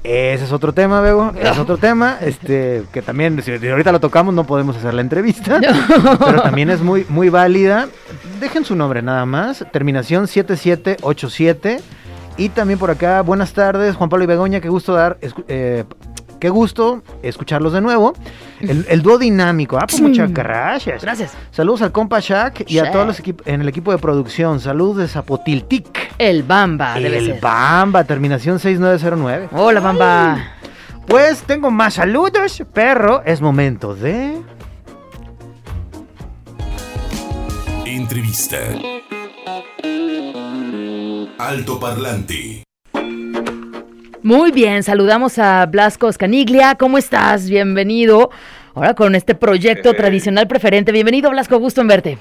[0.03, 1.31] Ese es otro tema, Bego.
[1.39, 5.59] Es otro tema, este, que también, si ahorita lo tocamos, no podemos hacer la entrevista.
[5.59, 7.87] Pero también es muy, muy válida.
[8.39, 9.63] Dejen su nombre nada más.
[9.71, 11.79] Terminación 7787.
[12.37, 15.83] Y también por acá, buenas tardes, Juan Pablo y Begoña, qué gusto dar, eh,
[16.39, 18.13] qué gusto escucharlos de nuevo.
[18.61, 19.77] El, el dúo dinámico.
[19.77, 21.03] Ah, pues muchas gracias.
[21.03, 21.33] Gracias.
[21.51, 24.59] Saludos al compa Shaq y a todos los en el equipo de producción.
[24.59, 26.10] Saludos de Zapotiltic.
[26.21, 27.41] El Bamba, debe el ser.
[27.41, 29.49] Bamba, terminación 6909.
[29.53, 30.53] Hola, Bamba.
[31.07, 33.23] Pues tengo más saludos, perro.
[33.25, 34.39] Es momento de...
[37.87, 38.57] Entrevista.
[41.39, 42.65] Altoparlante.
[44.21, 46.75] Muy bien, saludamos a Blasco Scaniglia.
[46.75, 47.49] ¿Cómo estás?
[47.49, 48.29] Bienvenido.
[48.75, 49.93] Ahora con este proyecto Eh.
[49.95, 50.91] tradicional preferente.
[50.91, 51.57] Bienvenido, Blasco.
[51.57, 52.17] Gusto en verte.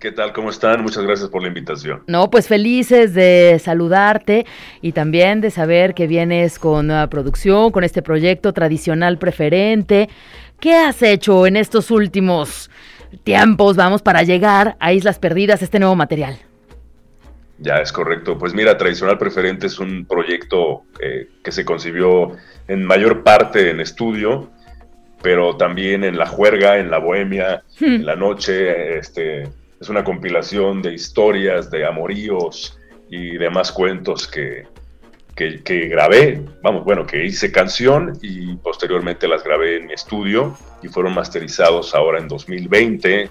[0.00, 0.32] ¿Qué tal?
[0.32, 0.82] ¿Cómo están?
[0.82, 2.02] Muchas gracias por la invitación.
[2.06, 4.46] No, pues felices de saludarte
[4.80, 10.08] y también de saber que vienes con nueva producción, con este proyecto tradicional preferente.
[10.58, 12.70] ¿Qué has hecho en estos últimos
[13.24, 16.38] tiempos, vamos, para llegar a Islas Perdidas, este nuevo material?
[17.58, 18.38] Ya es correcto.
[18.38, 23.80] Pues mira, Tradicional Preferente es un proyecto eh, que se concibió en mayor parte en
[23.80, 24.48] estudio,
[25.20, 28.96] pero también en la juerga, en la bohemia, en la noche.
[28.96, 34.64] Este, es una compilación de historias, de amoríos y demás cuentos que,
[35.34, 40.56] que, que grabé, vamos, bueno, que hice canción y posteriormente las grabé en mi estudio
[40.82, 43.28] y fueron masterizados ahora en 2020 eh,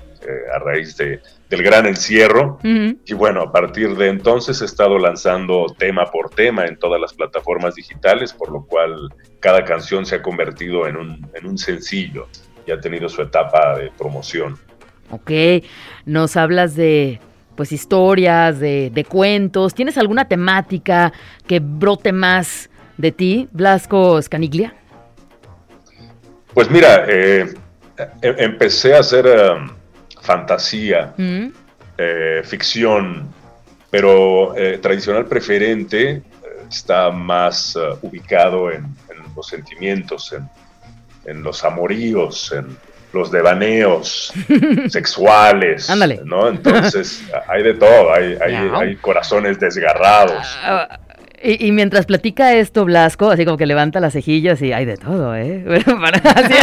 [0.53, 2.59] a raíz de, del gran encierro.
[2.63, 2.97] Ujú.
[3.05, 7.13] Y bueno, a partir de entonces he estado lanzando tema por tema en todas las
[7.13, 9.09] plataformas digitales, por lo cual
[9.39, 12.27] cada canción se ha convertido en un, en un sencillo
[12.65, 14.57] y ha tenido su etapa de promoción.
[15.11, 15.31] Ok,
[16.05, 17.19] nos hablas de
[17.55, 19.73] pues historias, de, de cuentos.
[19.73, 21.11] ¿Tienes alguna temática
[21.45, 24.73] que brote más de ti, Blasco Scaniglia?
[26.53, 27.53] Pues mira, eh,
[28.21, 29.69] em- empecé a hacer em,
[30.21, 31.47] fantasía, Mm,
[31.97, 33.27] eh, ficción,
[33.89, 36.21] pero eh, tradicional preferente
[36.69, 40.47] está más ubicado en, en los sentimientos, en,
[41.25, 42.77] en los amoríos, en
[43.13, 44.33] los devaneos
[44.89, 46.21] sexuales, Ándale.
[46.25, 46.47] ¿no?
[46.47, 50.57] Entonces hay de todo, hay, hay, hay corazones desgarrados.
[51.41, 54.97] Y, y mientras platica esto, Blasco, así como que levanta las cejillas y hay de
[54.97, 55.63] todo, ¿eh?
[55.85, 56.53] Para- así-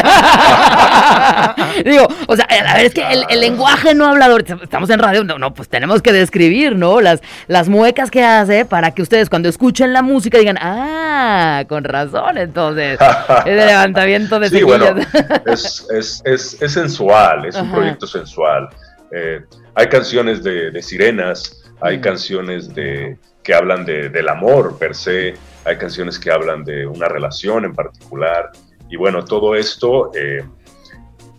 [1.84, 5.24] Digo, o sea, a ver, es que el, el lenguaje no hablador, estamos en radio,
[5.24, 7.00] no, no, pues tenemos que describir, ¿no?
[7.00, 11.84] Las, las muecas que hace para que ustedes cuando escuchen la música digan, ah, con
[11.84, 12.98] razón, entonces,
[13.44, 14.78] es de levantamiento de Sí, cejillas.
[14.94, 15.06] bueno,
[15.46, 18.68] es, es, es, es sensual, es un proyecto sensual.
[19.12, 19.40] Eh,
[19.74, 22.00] hay canciones de, de sirenas, hay Mm.
[22.00, 27.06] canciones de, que hablan de, del amor per se, hay canciones que hablan de una
[27.06, 28.50] relación en particular.
[28.90, 30.42] Y bueno, todo esto eh,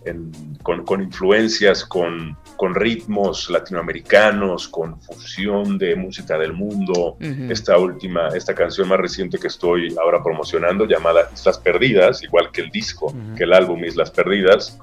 [0.06, 0.32] en-
[0.64, 7.18] con, con influencias, con, con ritmos latinoamericanos, con fusión de música del mundo.
[7.20, 7.52] Ujú.
[7.52, 12.62] Esta última, esta canción más reciente que estoy ahora promocionando, llamada Islas Perdidas, igual que
[12.62, 13.36] el disco, Ujú.
[13.36, 14.80] que el álbum Islas Perdidas,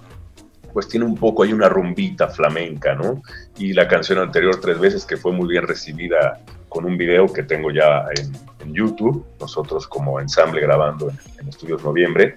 [0.74, 3.22] pues tiene un poco, hay una rumbita flamenca, ¿no?
[3.56, 6.40] Y la canción anterior, Tres veces, que fue muy bien recibida
[6.74, 8.32] con un video que tengo ya en,
[8.66, 12.34] en YouTube, nosotros como ensamble grabando en, en Estudios Noviembre,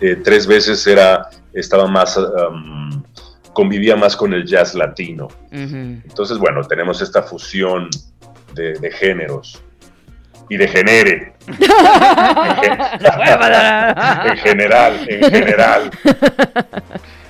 [0.00, 3.02] eh, Tres veces era, estaba más, um,
[3.52, 5.26] convivía más con el jazz latino.
[5.50, 7.88] Entonces, bueno, tenemos esta fusión
[8.54, 9.60] de, de géneros
[10.48, 11.34] y de genere.
[11.48, 11.56] en
[14.36, 15.90] general, en general.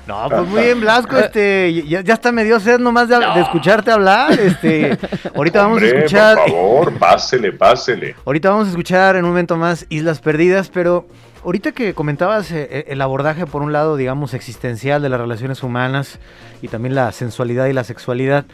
[0.09, 3.41] No, pues muy bien, Blasco, este, ya, ya hasta me dio sed nomás de, de
[3.43, 4.97] escucharte hablar, este,
[5.37, 8.17] ahorita vamos Hombre, a escuchar, Por favor, pásele, pásele.
[8.25, 11.07] ahorita vamos a escuchar en un momento más Islas Perdidas, pero
[11.45, 15.63] ahorita que comentabas eh, eh, el abordaje por un lado, digamos, existencial de las relaciones
[15.63, 16.19] humanas
[16.63, 18.47] y también la sensualidad y la sexualidad,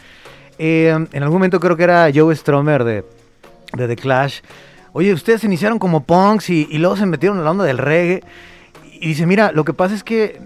[0.58, 3.04] eh, en algún momento creo que era Joe Stromer de,
[3.74, 4.40] de The Clash,
[4.92, 8.24] oye, ustedes iniciaron como punks y, y luego se metieron en la onda del reggae,
[9.00, 10.40] y dice, mira, lo que pasa es que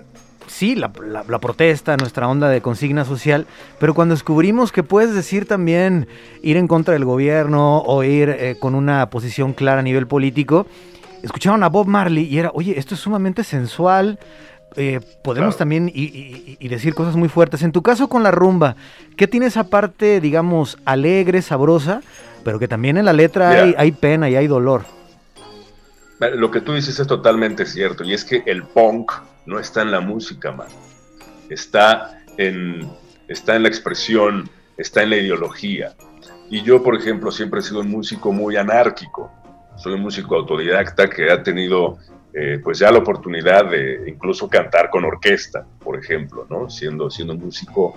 [0.48, 3.46] sí, la, la- la protesta, nuestra onda de consigna social,
[3.78, 6.08] pero cuando descubrimos que puedes decir también
[6.42, 10.66] ir en contra del gobierno o ir eh, con una posición clara a nivel político,
[11.22, 14.18] escucharon a Bob Marley y era, oye, esto es sumamente sensual.
[14.76, 15.58] eh, podemos Claro.
[15.58, 17.62] también y, y- y decir cosas muy fuertes.
[17.62, 18.76] En tu caso con la rumba,
[19.16, 22.02] ¿qué tiene esa parte, digamos, alegre, sabrosa,
[22.44, 23.62] pero que también en la letra Mira.
[23.62, 24.84] hay, hay pena y hay dolor?
[26.20, 29.12] Lo que tú dices es totalmente cierto, y es que el punk
[29.48, 30.68] no está en la música, man.
[31.48, 32.86] Está en,
[33.28, 35.94] está en la expresión, está en la ideología.
[36.50, 39.32] Y yo, por ejemplo, siempre he sido un músico muy anárquico.
[39.78, 41.96] Soy un músico autodidacta que ha tenido,
[42.34, 46.68] eh, pues ya la oportunidad de incluso cantar con orquesta, por ejemplo, ¿no?
[46.68, 47.94] Siendo, siendo un músico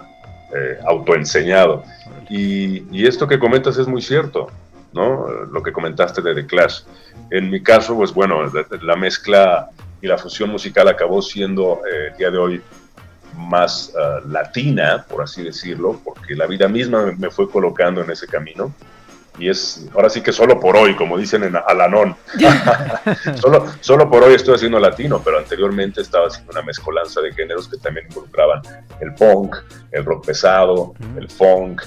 [0.55, 1.83] eh, autoenseñado.
[2.29, 4.47] Y, esto que comentas es muy cierto,
[4.93, 5.27] ¿no?
[5.27, 6.83] Lo que comentaste de The Clash.
[7.29, 8.49] En mi caso, pues bueno,
[8.81, 9.69] la mezcla
[10.01, 12.61] y la fusión musical acabó siendo eh, el día de hoy
[13.35, 18.11] más ah, latina, por así decirlo, porque la vida misma me, me fue colocando en
[18.11, 18.73] ese camino.
[19.39, 22.15] Y es, ahora sí que solo por hoy, como dicen en Alanón,
[23.35, 27.67] solo, solo por hoy estoy haciendo latino, pero anteriormente estaba haciendo una mezcolanza de géneros
[27.67, 28.61] que también involucraban
[28.99, 29.55] el punk,
[29.91, 31.81] el rock pesado, el funk,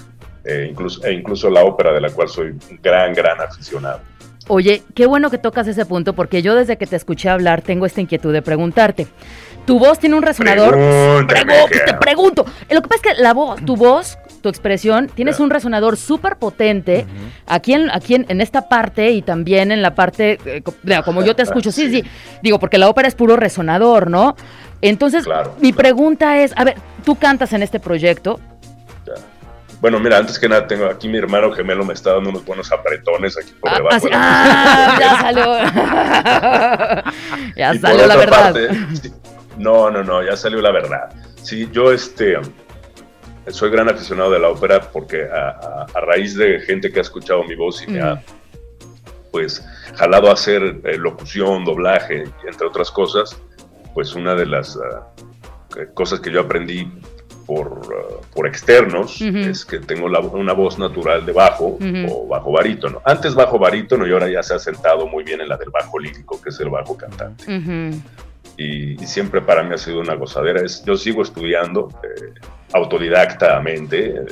[0.44, 4.00] eh, incluso, e incluso la ópera, de la cual soy un gran, gran aficionado.
[4.48, 7.86] Oye, qué bueno que tocas ese punto porque yo desde que te escuché hablar tengo
[7.86, 9.06] esta inquietud de preguntarte.
[9.64, 10.76] Tu voz tiene un resonador.
[11.26, 12.44] Te pregunto.
[12.68, 16.36] Lo que pasa es que la voz, tu voz, tu expresión, tienes un resonador súper
[16.36, 17.06] potente
[17.46, 20.62] aquí, en, aquí en, en esta parte y también en la parte, eh,
[21.02, 21.72] como yo te escucho.
[21.72, 22.04] Sí, sí, Sí.
[22.42, 24.36] Digo, porque la ópera es puro resonador, ¿no?
[24.82, 25.76] Entonces, Claro, mi claro.
[25.82, 28.38] pregunta es, a ver, tú cantas en este proyecto.
[29.84, 32.72] Bueno, mira, antes que nada, tengo aquí mi hermano gemelo me está dando unos buenos
[32.72, 33.96] apretones aquí por Ah, debajo.
[33.96, 35.44] así- ah, ya salió.
[37.54, 38.42] ya Y salió la verdad.
[38.54, 38.68] parte,
[39.02, 39.12] sí,
[39.58, 41.10] no, no, no, ya salió la verdad.
[41.42, 42.38] Sí, yo este,
[43.48, 47.02] soy gran aficionado de la ópera porque a, a- a raíz de gente que ha
[47.02, 48.04] escuchado mi voz y me Mm.
[48.06, 48.22] ha
[49.32, 49.62] pues
[49.96, 53.36] jalado a hacer eh, locución, doblaje, entre otras cosas,
[53.92, 54.78] pues una de las
[55.74, 56.90] que- cosas que yo aprendí
[57.46, 61.78] por, ah, por externos es que tengo la- una voz natural de bajo
[62.10, 63.00] o bajo barítono.
[63.04, 65.98] Antes bajo barítono y ahora ya se ha sentado muy bien en la del bajo
[65.98, 67.44] lírico, que es el bajo cantante
[68.56, 70.60] y, y siempre para mí ha sido una gozadera.
[70.62, 72.32] Es, yo sigo estudiando eh,
[72.72, 74.24] autodidactamente, eh,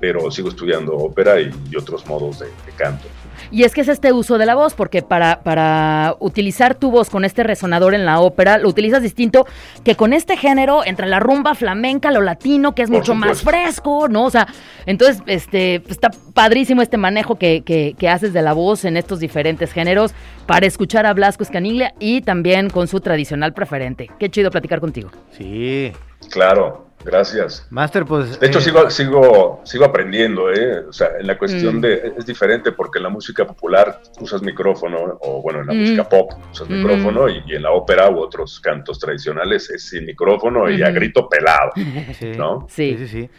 [0.00, 3.06] pero sigo estudiando ópera y, y otros modos de, de canto.
[3.50, 7.10] Y es que es este uso de la voz, porque para, para utilizar tu voz
[7.10, 9.46] con este resonador en la ópera, lo utilizas distinto
[9.84, 14.08] que con este género, entre la rumba flamenca, lo latino, que es mucho más fresco,
[14.08, 14.24] ¿no?
[14.24, 14.48] O sea,
[14.86, 18.96] entonces, este, pues, está padrísimo este manejo que, que- que haces de la voz en
[18.96, 20.12] estos diferentes géneros
[20.46, 24.10] para escuchar a Blasco Escaniglia y también con su tradicional preferente.
[24.18, 25.10] Qué chido platicar contigo.
[25.36, 25.92] Sí.
[26.30, 27.66] Claro, gracias.
[27.70, 28.38] Master, pues...
[28.40, 30.80] De hecho, eh, sigo, sigo, sigo aprendiendo, ¿eh?
[30.88, 31.80] O sea, en la cuestión Mm.
[31.80, 32.12] de...
[32.18, 35.80] Es diferente porque en la música popular usas micrófono, o bueno, en la Mm.
[35.80, 36.72] música pop usas Mm.
[36.74, 40.90] micrófono, y, y en la ópera u otros cantos tradicionales es sin micrófono y a
[40.90, 41.70] grito pelado,
[42.18, 42.32] Sí.
[42.36, 42.66] ¿no?
[42.68, 42.96] Sí.
[42.98, 43.30] Sí, sí, sí.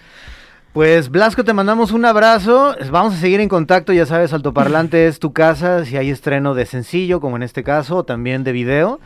[0.71, 2.75] Pues Blasco, te mandamos un abrazo.
[2.91, 5.83] Vamos a seguir en contacto, ya sabes, Altoparlante es tu casa.
[5.83, 8.99] Si hay estreno de sencillo, como en este caso, o también de video,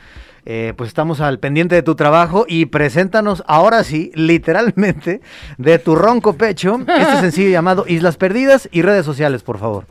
[0.45, 5.21] eh, pues estamos al pendiente de tu trabajo y preséntanos ahora sí, literalmente,
[5.58, 9.86] de tu ronco pecho, este sencillo llamado Islas Perdidas y redes sociales, por favor.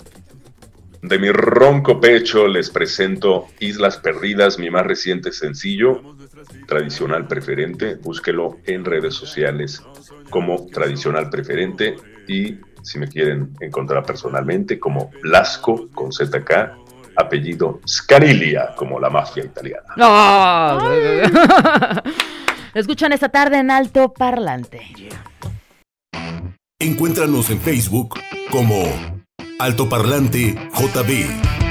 [1.03, 6.01] De mi ronco pecho les presento Islas Perdidas, mi más reciente sencillo,
[6.69, 9.83] tradicional preferente, búsquelo en redes sociales
[10.31, 11.97] como tradicional preferente
[12.29, 16.82] y si me quieren encontrar personalmente como Blasco con ZK,
[17.17, 19.95] apellido Scarilia como la mafia italiana.
[19.97, 20.79] ¡No!
[22.75, 24.81] Lo escuchan esta tarde en Alto Parlante.
[26.79, 28.19] Encuéntranos en Facebook
[28.51, 28.85] como
[29.59, 31.62] Altoparlante JB.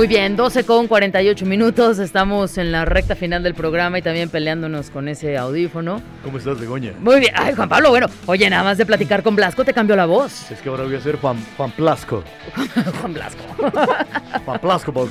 [0.00, 1.98] Muy bien, 12 con 48 minutos.
[1.98, 6.00] Estamos en la recta final del programa y también peleándonos con ese audífono.
[6.24, 6.94] ¿Cómo estás, Begoña?
[7.00, 7.34] Muy bien.
[7.36, 8.06] Ay, Juan Pablo, bueno.
[8.24, 10.50] Oye, nada más de platicar con Blasco te cambió la voz.
[10.50, 12.24] Es que ahora voy a ser Juan, Juan Plasco.
[13.02, 13.42] Juan Blasco.
[14.46, 15.06] Juan Plasco para.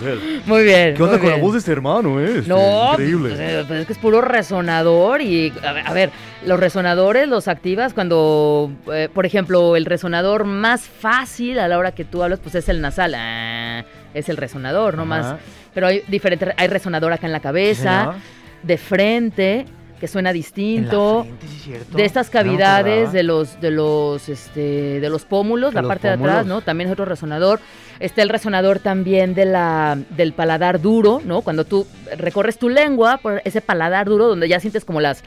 [0.48, 0.96] Muy bien.
[0.96, 2.40] ¿Qué onda con la voz de este hermano, eh?
[2.40, 3.30] Este, No, Increíble.
[3.30, 6.10] pues, eh, pues es que es puro resonador y a ver, a ver,
[6.46, 11.92] los resonadores los activas cuando, eh, por ejemplo, el resonador más fácil a la hora
[11.92, 15.36] que tú hablas, pues es el nasal, ah, es el resonador, no más.
[15.74, 18.16] Pero hay diferentes, hay resonador acá en la cabeza,
[18.64, 19.66] de frente,
[20.00, 21.24] que suena distinto.
[21.24, 21.98] frente, sí, cierto.
[21.98, 26.08] De estas cavidades de los de los este de los pómulos, De la los parte
[26.08, 26.46] de atrás.
[26.46, 26.62] ¿no?
[26.62, 27.60] También es otro resonador.
[28.00, 31.42] Está el resonador también de la del paladar duro, ¿no?
[31.42, 31.86] Cuando tú
[32.18, 35.24] recorres tu lengua por ese paladar duro donde ya sientes como las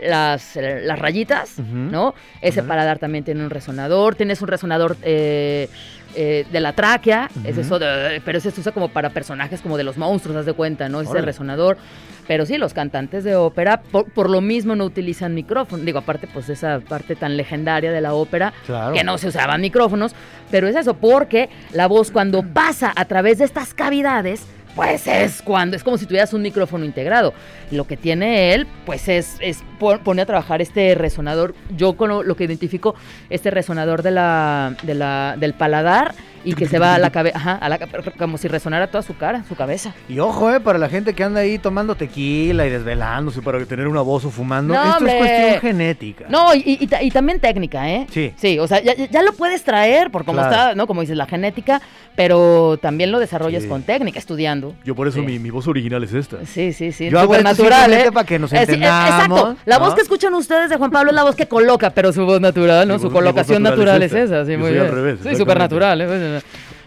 [0.00, 1.58] las, eh, las rayitas.
[1.58, 2.14] ¿no?
[2.40, 4.14] Ese paladar también tiene un resonador.
[4.14, 5.68] Tienes un resonador eh,
[6.14, 9.76] eh, de la tráquea, es eso, de- pero ese se usa como para personajes como
[9.76, 11.00] de los monstruos, haz de cuenta, ¿no?
[11.00, 11.76] Ese resonador.
[12.28, 15.82] Pero sí, los cantantes de ópera, por, por lo mismo no utilizan micrófono.
[15.82, 18.94] Digo, aparte, pues esa parte tan legendaria de la ópera, Claro.
[18.94, 20.12] que no se usaban micrófonos.
[20.50, 24.46] Pero es eso, porque la voz cuando pasa a través de estas cavidades,
[24.76, 27.34] pues es cuando, es como si tuvieras un micrófono integrado.
[27.72, 29.58] Lo que tiene él, pues es, es
[30.04, 31.54] pone a trabajar este resonador.
[31.76, 32.94] Yo con lo, lo que identifico,
[33.30, 36.14] este resonador de la, de la, del paladar
[36.44, 37.60] y que se va a la cabeza,
[38.18, 39.94] como si resonara toda su cara, su cabeza.
[40.08, 43.86] Y ojo, eh, para la gente que anda ahí tomando tequila y desvelándose para tener
[43.86, 45.12] una voz o fumando, No, esto hombre.
[45.12, 46.24] es cuestión genética.
[46.28, 48.08] No, y, y ta- y también técnica, ¿eh?
[48.10, 48.32] Sí.
[48.36, 50.50] Sí, o sea, ya, ya lo puedes traer por como Claro.
[50.52, 50.88] está, ¿no?
[50.88, 51.80] Como dices, la genética,
[52.16, 53.68] pero también lo desarrollas Sí.
[53.68, 54.74] con técnica, estudiando.
[54.84, 55.26] Yo por eso Sí.
[55.26, 56.44] mi, mi voz original es esta.
[56.44, 57.08] Sí, sí, sí.
[57.08, 58.12] Yo hago esto simplemente ¿eh?
[58.12, 59.56] para que nos Eh, eh, entendamos, exacto.
[59.72, 62.24] La voz que escuchan ustedes de Juan Pablo es la voz que coloca, pero su
[62.26, 62.98] voz natural, ¿no?
[62.98, 64.84] Su voz- colocación natural natural, es esa, sí, Yo muy bien.
[64.84, 66.00] al revés, sí, supernatural.
[66.02, 66.40] ¿eh?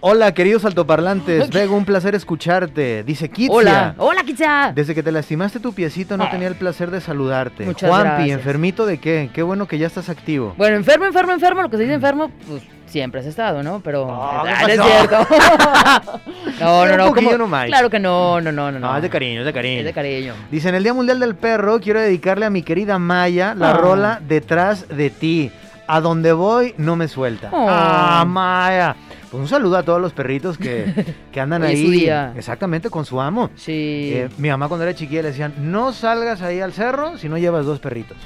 [0.07, 1.49] Hola, queridos altoparlantes.
[1.49, 3.03] Vego, un placer escucharte.
[3.03, 3.51] Dice Kitsia.
[3.55, 4.71] Hola, hola, Kitsia.
[4.75, 6.29] Desde que te lastimaste tu piecito no Ah.
[6.29, 7.65] tenía el placer de saludarte.
[7.65, 8.37] Muchas Juanpi, gracias.
[8.37, 9.31] ¿enfermito de qué?
[9.33, 10.53] Qué bueno que ya estás activo.
[10.59, 13.79] Bueno, enfermo, enfermo, enfermo, lo que se dice enfermo, pues siempre has estado, ¿no?
[13.79, 14.07] Pero.
[14.11, 15.27] Ah, ¿qué Ah, no es cierto.
[16.59, 17.15] no, no, no.
[17.15, 17.35] ¿cómo?
[17.35, 17.65] nomás.
[17.65, 18.79] Claro que no, no, no, no.
[18.79, 19.79] No, es de cariño, es de cariño.
[19.79, 20.33] Es de cariño.
[20.51, 23.77] Dice, en el Día Mundial del Perro quiero dedicarle a mi querida Maya la Ah.
[23.77, 25.51] rola Detrás de ti.
[25.87, 27.49] A donde voy no me suelta.
[27.51, 27.67] Oh.
[27.69, 28.95] Ah, Maya.
[29.35, 30.85] Pues un saludo a todos los perritos que,
[31.31, 31.85] que andan Hoy ahí.
[31.85, 32.33] su día.
[32.37, 33.49] Exactamente, con su amo.
[33.55, 34.11] Sí.
[34.13, 37.37] Eh, mi mamá cuando era chiquilla le decían, no salgas ahí al cerro si no
[37.37, 38.17] llevas dos perritos.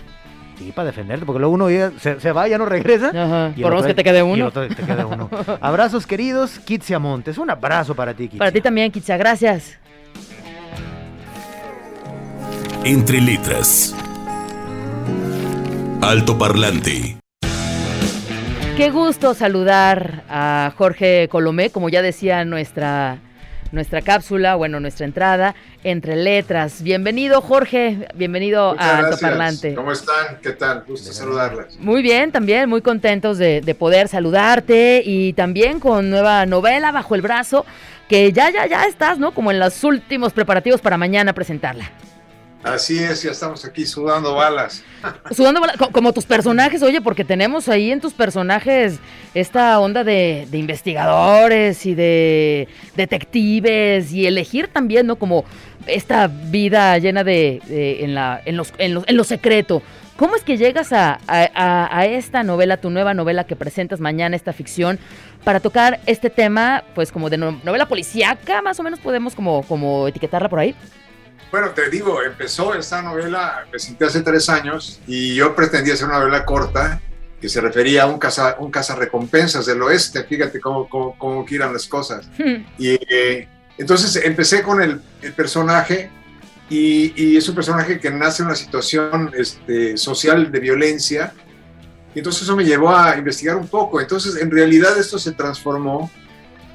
[0.59, 3.07] Sí, para defenderte, porque luego uno ya se, se va, ya no regresa.
[3.09, 3.53] Ajá.
[3.55, 4.45] y Por lo menos otro- que te quede y el uno.
[4.47, 5.29] otro te queda uno.
[5.61, 7.37] Abrazos queridos, Kitsia Montes.
[7.37, 8.39] Un abrazo para ti, Kitsia.
[8.39, 9.77] Para ti también, Kitsia, gracias.
[12.83, 13.95] Entre letras.
[16.01, 17.18] Alto Parlante.
[18.79, 23.17] Qué gusto saludar a Jorge Colomé, como ya decía nuestra,
[23.73, 26.81] nuestra cápsula, bueno, nuestra entrada, entre letras.
[26.81, 29.13] Bienvenido, Jorge, bienvenido Muchas a gracias.
[29.15, 29.75] Altoparlante.
[29.75, 30.37] ¿Cómo están?
[30.41, 30.85] ¿Qué tal?
[30.87, 31.77] Gusto saludarlas.
[31.79, 37.15] Muy bien, también muy contentos de, de poder saludarte y también con nueva novela bajo
[37.15, 37.65] el brazo,
[38.07, 39.33] que ya, ya, ya estás, ¿no?
[39.33, 41.91] Como en los últimos preparativos para mañana presentarla.
[42.63, 44.83] Así es, ya estamos aquí sudando balas.
[45.31, 48.99] Sudando co- como tus personajes, oye, porque tenemos ahí en tus personajes
[49.33, 52.67] esta onda de, de investigadores y de
[52.97, 55.15] detectives y elegir también, ¿no?
[55.15, 55.45] Como
[55.87, 57.61] esta vida llena de,
[58.03, 59.81] en, la, en, los, en, lo, en lo secreto.
[60.17, 64.35] ¿Cómo es que llegas a, a- a- esta novela, tu nueva novela que presentas mañana,
[64.35, 64.99] esta ficción,
[65.45, 69.63] para tocar este tema, pues como de no- novela policíaca, más o menos podemos como,
[69.63, 70.75] como etiquetarla por ahí?
[71.51, 76.19] Bueno, te digo, empezó esta novela, presenté hace tres años y yo pretendía hacer una
[76.19, 77.01] novela corta
[77.41, 80.23] que se refería a un caza, un cazarrecompensas del oeste.
[80.25, 82.29] Fíjate cómo, cómo, cómo giran las cosas.
[82.77, 83.47] Y eh,
[83.77, 86.11] entonces empecé con el, el personaje
[86.69, 91.33] y, y es un personaje que nace en una situación este, social de violencia.
[92.13, 94.01] Y entonces eso me llevó a investigar un poco.
[94.01, 96.11] Entonces, en realidad esto se transformó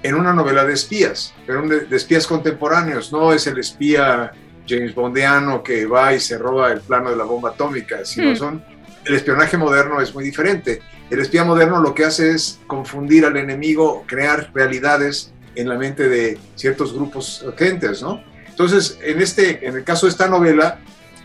[0.03, 3.12] en una novela de espías, pero de, de espías contemporáneos.
[3.12, 4.32] No es el espía
[4.67, 8.37] James Bondiano que va y se roba el plano de la bomba atómica, sino Hmm.
[8.37, 8.65] son
[9.05, 10.81] el espionaje moderno es muy diferente.
[11.11, 16.09] El espía moderno lo que hace es confundir al enemigo, crear realidades en la mente
[16.09, 18.23] de ciertos grupos gentes, ¿no?
[18.49, 20.79] Entonces, en, este, en el caso de esta novela,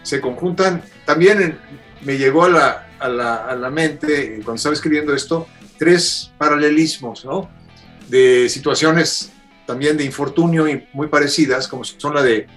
[0.03, 1.57] se conjuntan, también
[2.01, 7.23] me llegó a la, a, la, a la mente, cuando estaba escribiendo esto, tres paralelismos,
[7.23, 7.49] ¿no?
[8.09, 9.31] De situaciones
[9.65, 12.47] también de infortunio y muy parecidas, como son la de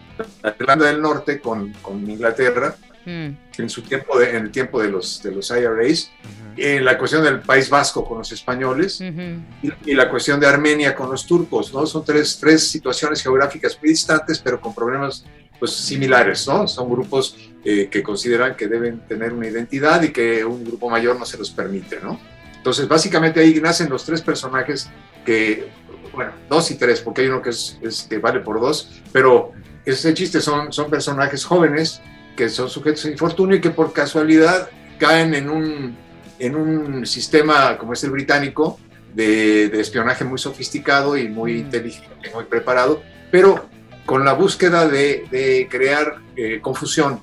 [0.58, 3.30] Irlanda del Norte con, con Inglaterra, Mm.
[3.58, 6.12] en su tiempo, de- en el tiempo de los, de los IRAs,
[6.56, 9.40] en la cuestión del País Vasco con los españoles Ujú.
[9.84, 11.84] y, y la cuestión de Armenia con los turcos, ¿no?
[11.84, 15.24] Son tres, tres situaciones geográficas muy distantes, pero con problemas
[15.58, 16.68] pues, similares, ¿no?
[16.68, 21.18] Son grupos eh, que consideran que deben tener una identidad y que un grupo mayor
[21.18, 22.20] no se los permite, ¿no?
[22.56, 24.88] Entonces, básicamente ahí nacen los tres personajes
[25.26, 25.68] que,
[26.14, 29.50] bueno, dos y tres, porque hay uno que, es, es- que vale por dos, pero
[29.84, 32.00] ese chiste son, son personajes jóvenes
[32.36, 34.68] que son sujetos a infortunio y que por casualidad
[34.98, 35.96] caen en un,
[36.38, 38.78] en un sistema como es el británico,
[39.14, 41.58] de, de espionaje muy sofisticado y muy Mm.
[41.58, 43.68] inteligente, muy preparado, pero
[44.06, 47.20] con la búsqueda de, de crear eh, confusión.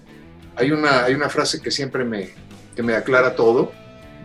[0.56, 2.30] Hay una, hay una frase que siempre me,
[2.76, 3.72] que me aclara todo,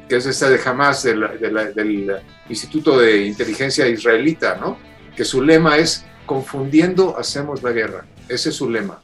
[0.09, 2.17] que es esta de Hamas, de la- de la- del
[2.51, 4.77] Instituto de Inteligencia Israelita, ¿no?
[5.17, 8.05] que su lema es confundiendo hacemos la guerra.
[8.29, 9.01] Ese es su lema.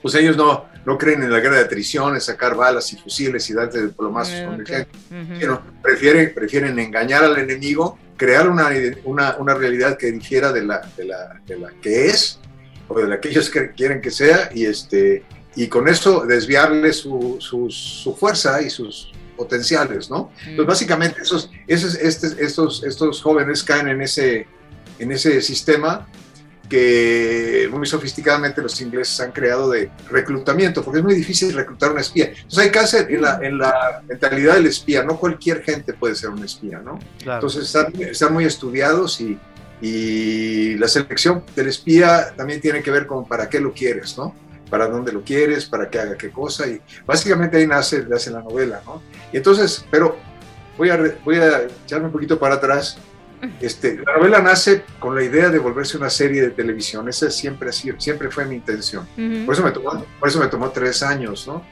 [0.00, 3.48] Pues ellos no, no creen en la guerra de atrición, en sacar balas y fusiles
[3.50, 4.66] y darte diplomazos Ah, con ok.
[4.66, 5.40] gente Ujú.
[5.40, 8.68] sino prefieren, prefieren engañar al enemigo, crear una,
[9.04, 12.40] una, una realidad que difiera de la, de, la, de la que es
[12.88, 15.22] o de la que ellos quieren que sea y, este,
[15.54, 20.32] y con eso desviarle su, su, su fuerza y sus potenciales, ¿no?
[20.40, 24.46] Entonces, básicamente esos, esos, estes- estos, estos jóvenes caen en ese,
[24.98, 26.06] en ese sistema
[26.72, 31.98] que muy sofisticadamente los ingleses han creado de reclutamiento, porque es muy difícil reclutar un
[31.98, 32.28] espía.
[32.28, 36.14] Entonces hay que hacer en la, en la mentalidad del espía, no cualquier gente puede
[36.14, 36.98] ser un espía, ¿no?
[37.22, 37.40] Claro.
[37.40, 39.38] Entonces están, están muy estudiados y,
[39.82, 44.34] y la selección del espía también tiene que ver con para qué lo quieres, ¿no?
[44.70, 48.40] Para dónde lo quieres, para que haga qué cosa y básicamente ahí nace, nace la
[48.40, 49.02] novela, ¿no?
[49.30, 50.16] Y entonces, pero
[50.78, 52.96] voy a, voy a echarme un poquito para atrás.
[53.60, 57.72] Este, la novela nace con la idea de volverse una serie de televisión, esa siempre,
[57.72, 59.06] siempre fue mi intención.
[59.18, 59.46] Ujú.
[59.46, 61.66] Por eso, me tomó, por eso me tomó tres años, ¿no?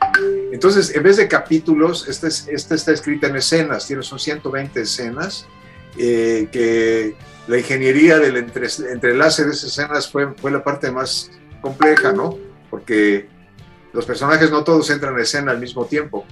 [0.53, 4.81] Entonces, en vez de capítulos, esta, es- esta está escrita en escenas, tiene, son 120
[4.81, 5.47] escenas,
[5.97, 7.15] eh, que
[7.47, 12.37] la ingeniería del entre- entrelace de esas escenas fue, fue la parte más compleja, ¿no?
[12.69, 13.29] Porque
[13.93, 16.25] los personajes no todos entran en escena al mismo tiempo,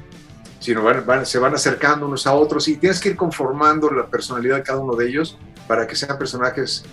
[0.58, 4.06] sino van- van- se van acercando unos a otros y tienes que ir conformando la
[4.06, 5.36] personalidad de cada uno de ellos
[5.66, 6.84] para que sean personajes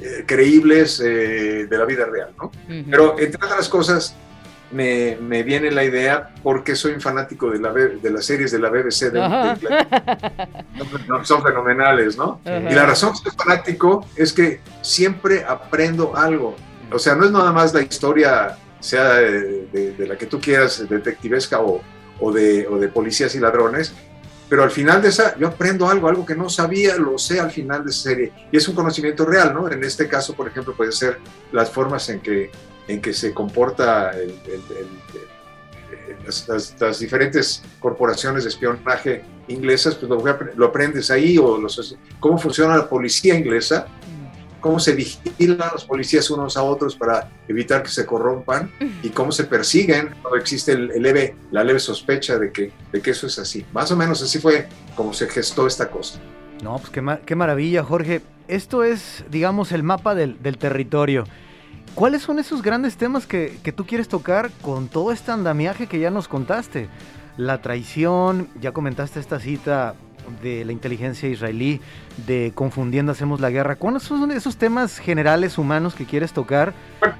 [0.00, 2.46] eh, creíbles eh, de la vida real, ¿no?
[2.46, 2.90] Ujú.
[2.90, 4.14] Pero entre otras cosas,
[4.70, 8.58] me, me viene la idea porque soy un fanático de, la, de las series de
[8.58, 9.54] la BBC de, de Ajá.
[9.54, 10.48] Inglaterra.
[11.06, 12.40] Son- Son fenomenales, ¿no?
[12.44, 12.70] Ajá.
[12.70, 16.54] Y la razón que soy fanático es que siempre aprendo algo.
[16.92, 20.38] O sea, no es nada más la historia, sea de, de- de la que tú
[20.40, 21.80] quieras, detectivesca o,
[22.20, 23.92] o de, o de policías y ladrones,
[24.48, 27.50] pero al final de esa, yo aprendo algo, algo que no sabía, lo sé al
[27.50, 28.32] final de esa serie.
[28.50, 29.70] Y es un conocimiento real, ¿no?
[29.70, 31.18] En este caso, por ejemplo, puede ser
[31.52, 32.50] las formas en que,
[32.86, 34.12] en que se comporta
[36.80, 40.22] las diferentes corporaciones de espionaje inglesas, pues lo,
[40.56, 43.86] lo aprendes ahí, o los, cómo funciona la policía inglesa,
[44.60, 48.70] cómo se vigilan los policías unos a otros para evitar que se corrompan
[49.02, 53.02] y cómo se persiguen cuando existe el, el leve, la leve sospecha de que, de
[53.02, 53.64] que eso es así.
[53.72, 56.18] Más o menos así fue como se gestó esta cosa.
[56.62, 58.22] No, pues qué, qué maravilla, Jorge.
[58.48, 61.24] Esto es, digamos, el mapa del, del territorio.
[61.94, 65.98] ¿Cuáles son esos grandes temas que, que tú quieres tocar con todo este andamiaje que
[65.98, 66.88] ya nos contaste?
[67.36, 69.94] La traición, ya comentaste esta cita
[70.42, 71.80] de la inteligencia israelí,
[72.26, 73.76] de confundiendo hacemos la guerra.
[73.76, 76.74] ¿Cuáles son esos temas generales humanos que quieres tocar?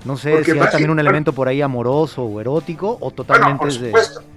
[0.04, 3.14] No sé si hay también un bueno- elemento por ahí amoroso o erótico o Bueno,
[3.16, 3.88] totalmente es de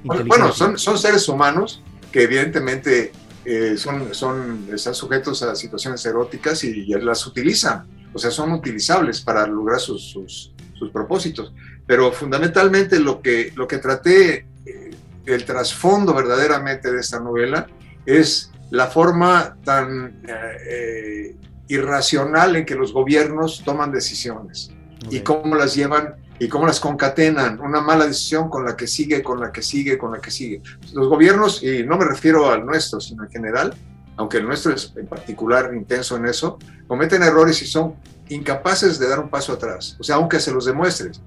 [0.03, 0.25] inteligencia.
[0.27, 3.11] Bueno, son, son seres humanos que evidentemente
[3.45, 7.85] eh, son, son, están sujetos a situaciones eróticas y, y las utilizan.
[8.13, 11.53] O sea, son utilizables para lograr sus, sus, sus propósitos.
[11.87, 14.91] Pero fundamentalmente lo que, lo que traté, eh,
[15.25, 17.67] el trasfondo verdaderamente de esta novela
[18.05, 21.35] es la forma tan eh,
[21.67, 24.71] irracional en que los gobiernos toman decisiones
[25.09, 29.21] y cómo las llevan y cómo las concatenan, una mala decisión con la que sigue,
[29.21, 30.61] con la que sigue, con la que sigue.
[30.93, 33.75] Los gobiernos, y no me refiero al nuestro, sino en general,
[34.17, 36.57] aunque el nuestro es en particular intenso en eso,
[36.87, 37.93] cometen errores y son
[38.29, 41.21] incapaces de dar un paso atrás, o sea, aunque se los demuestres.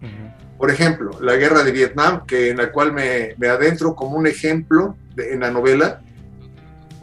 [0.58, 4.26] Por ejemplo, la guerra de Vietnam, que en la cual me, me adentro como un
[4.26, 6.00] ejemplo de- en la novela,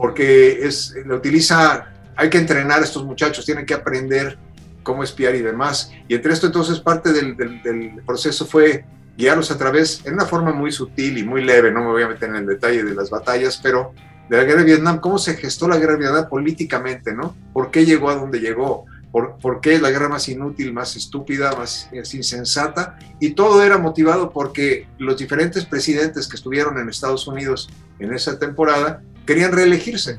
[0.02, 4.36] porque es, la utiliza, hay que entrenar a estos muchachos, tienen que aprender
[4.82, 5.92] cómo espiar y demás.
[6.08, 8.84] Y entre esto entonces parte del, del- del proceso fue
[9.16, 12.08] guiarlos a través, en una forma muy sutil y muy leve, no me voy a
[12.08, 13.94] meter en el detalle de las batallas, pero
[14.28, 17.36] de la guerra de Vietnam, cómo se gestó la guerra de Vietnam políticamente, ¿no?
[17.54, 18.86] ¿Por qué llegó a donde llegó?
[19.12, 22.98] ¿Por, por qué es la guerra más inútil, más estúpida, más es insensata?
[23.20, 28.40] Y todo era motivado porque los diferentes presidentes que estuvieron en Estados Unidos en esa
[28.40, 30.18] temporada querían reelegirse.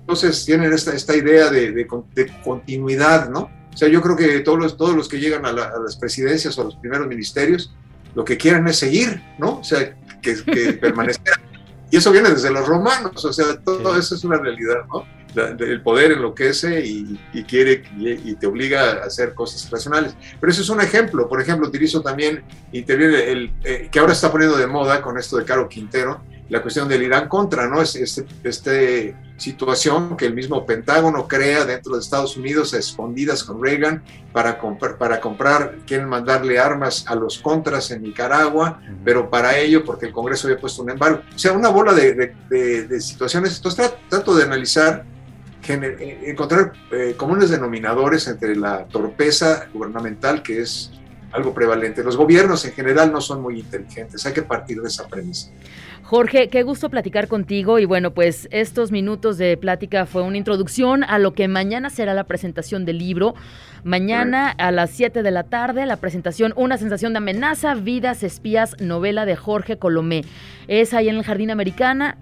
[0.00, 3.50] Entonces tienen esta, esta idea de, de de continuidad, ¿no?
[3.72, 5.96] O sea, yo creo que todos los, todos los que llegan a, la- a las
[5.96, 7.74] presidencias o a los primeros ministerios,
[8.14, 9.58] lo que quieren es seguir, ¿no?
[9.58, 11.22] O sea, que, que permanecer.
[11.90, 14.00] Y eso viene desde los romanos, o sea, todo Sí.
[14.00, 15.04] eso es una realidad, ¿no?
[15.34, 20.14] La- el poder enloquece y, y quiere y, y te obliga a hacer cosas racionales.
[20.40, 21.28] Pero eso es un ejemplo.
[21.28, 25.36] Por ejemplo, utilizo también, interviene el, eh, que ahora está poniendo de moda con esto
[25.36, 27.82] de Caro Quintero, la cuestión del Irán contra, ¿no?
[27.82, 33.44] Es este, este situación que el mismo Pentágono crea dentro de Estados Unidos a escondidas
[33.44, 39.28] con Reagan para comprar, para comprar, quieren mandarle armas a los contras en Nicaragua, pero
[39.28, 41.20] para ello, porque el Congreso había puesto un embargo.
[41.34, 43.56] O sea, una bola de, de- de- de situaciones.
[43.56, 45.04] Entonces tra- trato de analizar,
[45.62, 50.92] gener- eh, encontrar eh, comunes denominadores entre la torpeza gubernamental, que es
[51.32, 52.02] algo prevalente.
[52.02, 55.50] Los gobiernos en general no son muy inteligentes, hay que partir de esa premisa.
[56.06, 61.02] Jorge, qué gusto platicar contigo y bueno, pues estos minutos de plática fue una introducción
[61.02, 63.34] a lo que mañana será la presentación del libro.
[63.82, 68.76] Mañana a las 7 de la tarde la presentación Una sensación de amenaza, vidas espías,
[68.78, 70.24] novela de Jorge Colomé.
[70.68, 72.18] Es ahí en el Jardín Americana.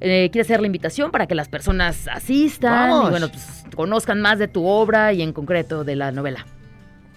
[0.00, 3.06] Eh, quiere hacer la invitación para que las personas asistan Vamos.
[3.06, 6.44] y bueno, pues conozcan más de tu obra y en concreto de la novela.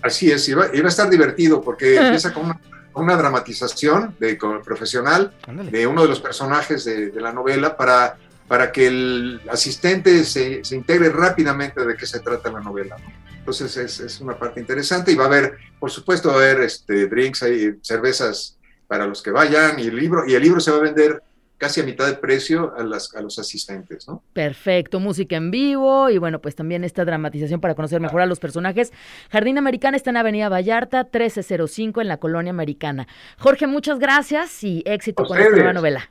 [0.03, 2.59] Así es, y va, y va a estar divertido porque empieza con una,
[2.94, 5.34] una dramatización de, con- profesional
[5.72, 8.18] de uno de los personajes de, de la novela para,
[8.48, 12.98] para que el asistente se, se integre rápidamente de qué se trata la novela.
[12.98, 13.12] ¿no?
[13.39, 16.62] Entonces es, es una parte interesante y va a haber, por supuesto, va a haber
[16.62, 20.70] este, drinks, hay cervezas para los que vayan y el libro, y el libro se
[20.72, 21.24] va a vender
[21.62, 24.07] casi a mitad de precio a, las, a los asistentes.
[24.07, 24.24] ¿no?
[24.34, 28.39] Perfecto, música en vivo y bueno, pues también esta dramatización para conocer mejor a los
[28.39, 28.91] personajes.
[29.30, 33.07] Jardín Americana está en Avenida Vallarta, 1305 en la Colonia Americana.
[33.38, 36.09] Jorge, muchas gracias y éxito con esta nueva novela.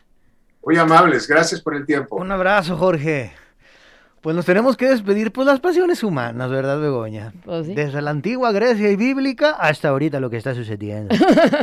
[0.65, 2.15] Muy amables, gracias por el tiempo.
[2.15, 3.33] Un abrazo, Jorge.
[4.21, 7.33] Pues nos tenemos que despedir por las pasiones humanas, ¿verdad, Begoña?
[7.45, 7.75] Pues sí.
[7.75, 11.15] Desde la antigua Grecia y bíblica hasta ahorita lo que está sucediendo.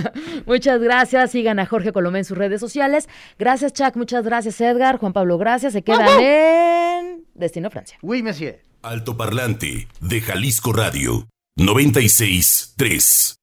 [0.48, 3.08] Muchas gracias, sigan a Jorge Colomé en sus redes sociales.
[3.38, 5.74] Gracias, Chuck, muchas gracias, Edgar, Juan Pablo, gracias.
[5.74, 8.00] Se quedan en Destino Francia.
[8.02, 8.60] Oui, monsieur.
[8.82, 11.28] Altoparlante de Jalisco Radio
[11.58, 13.37] 96 3.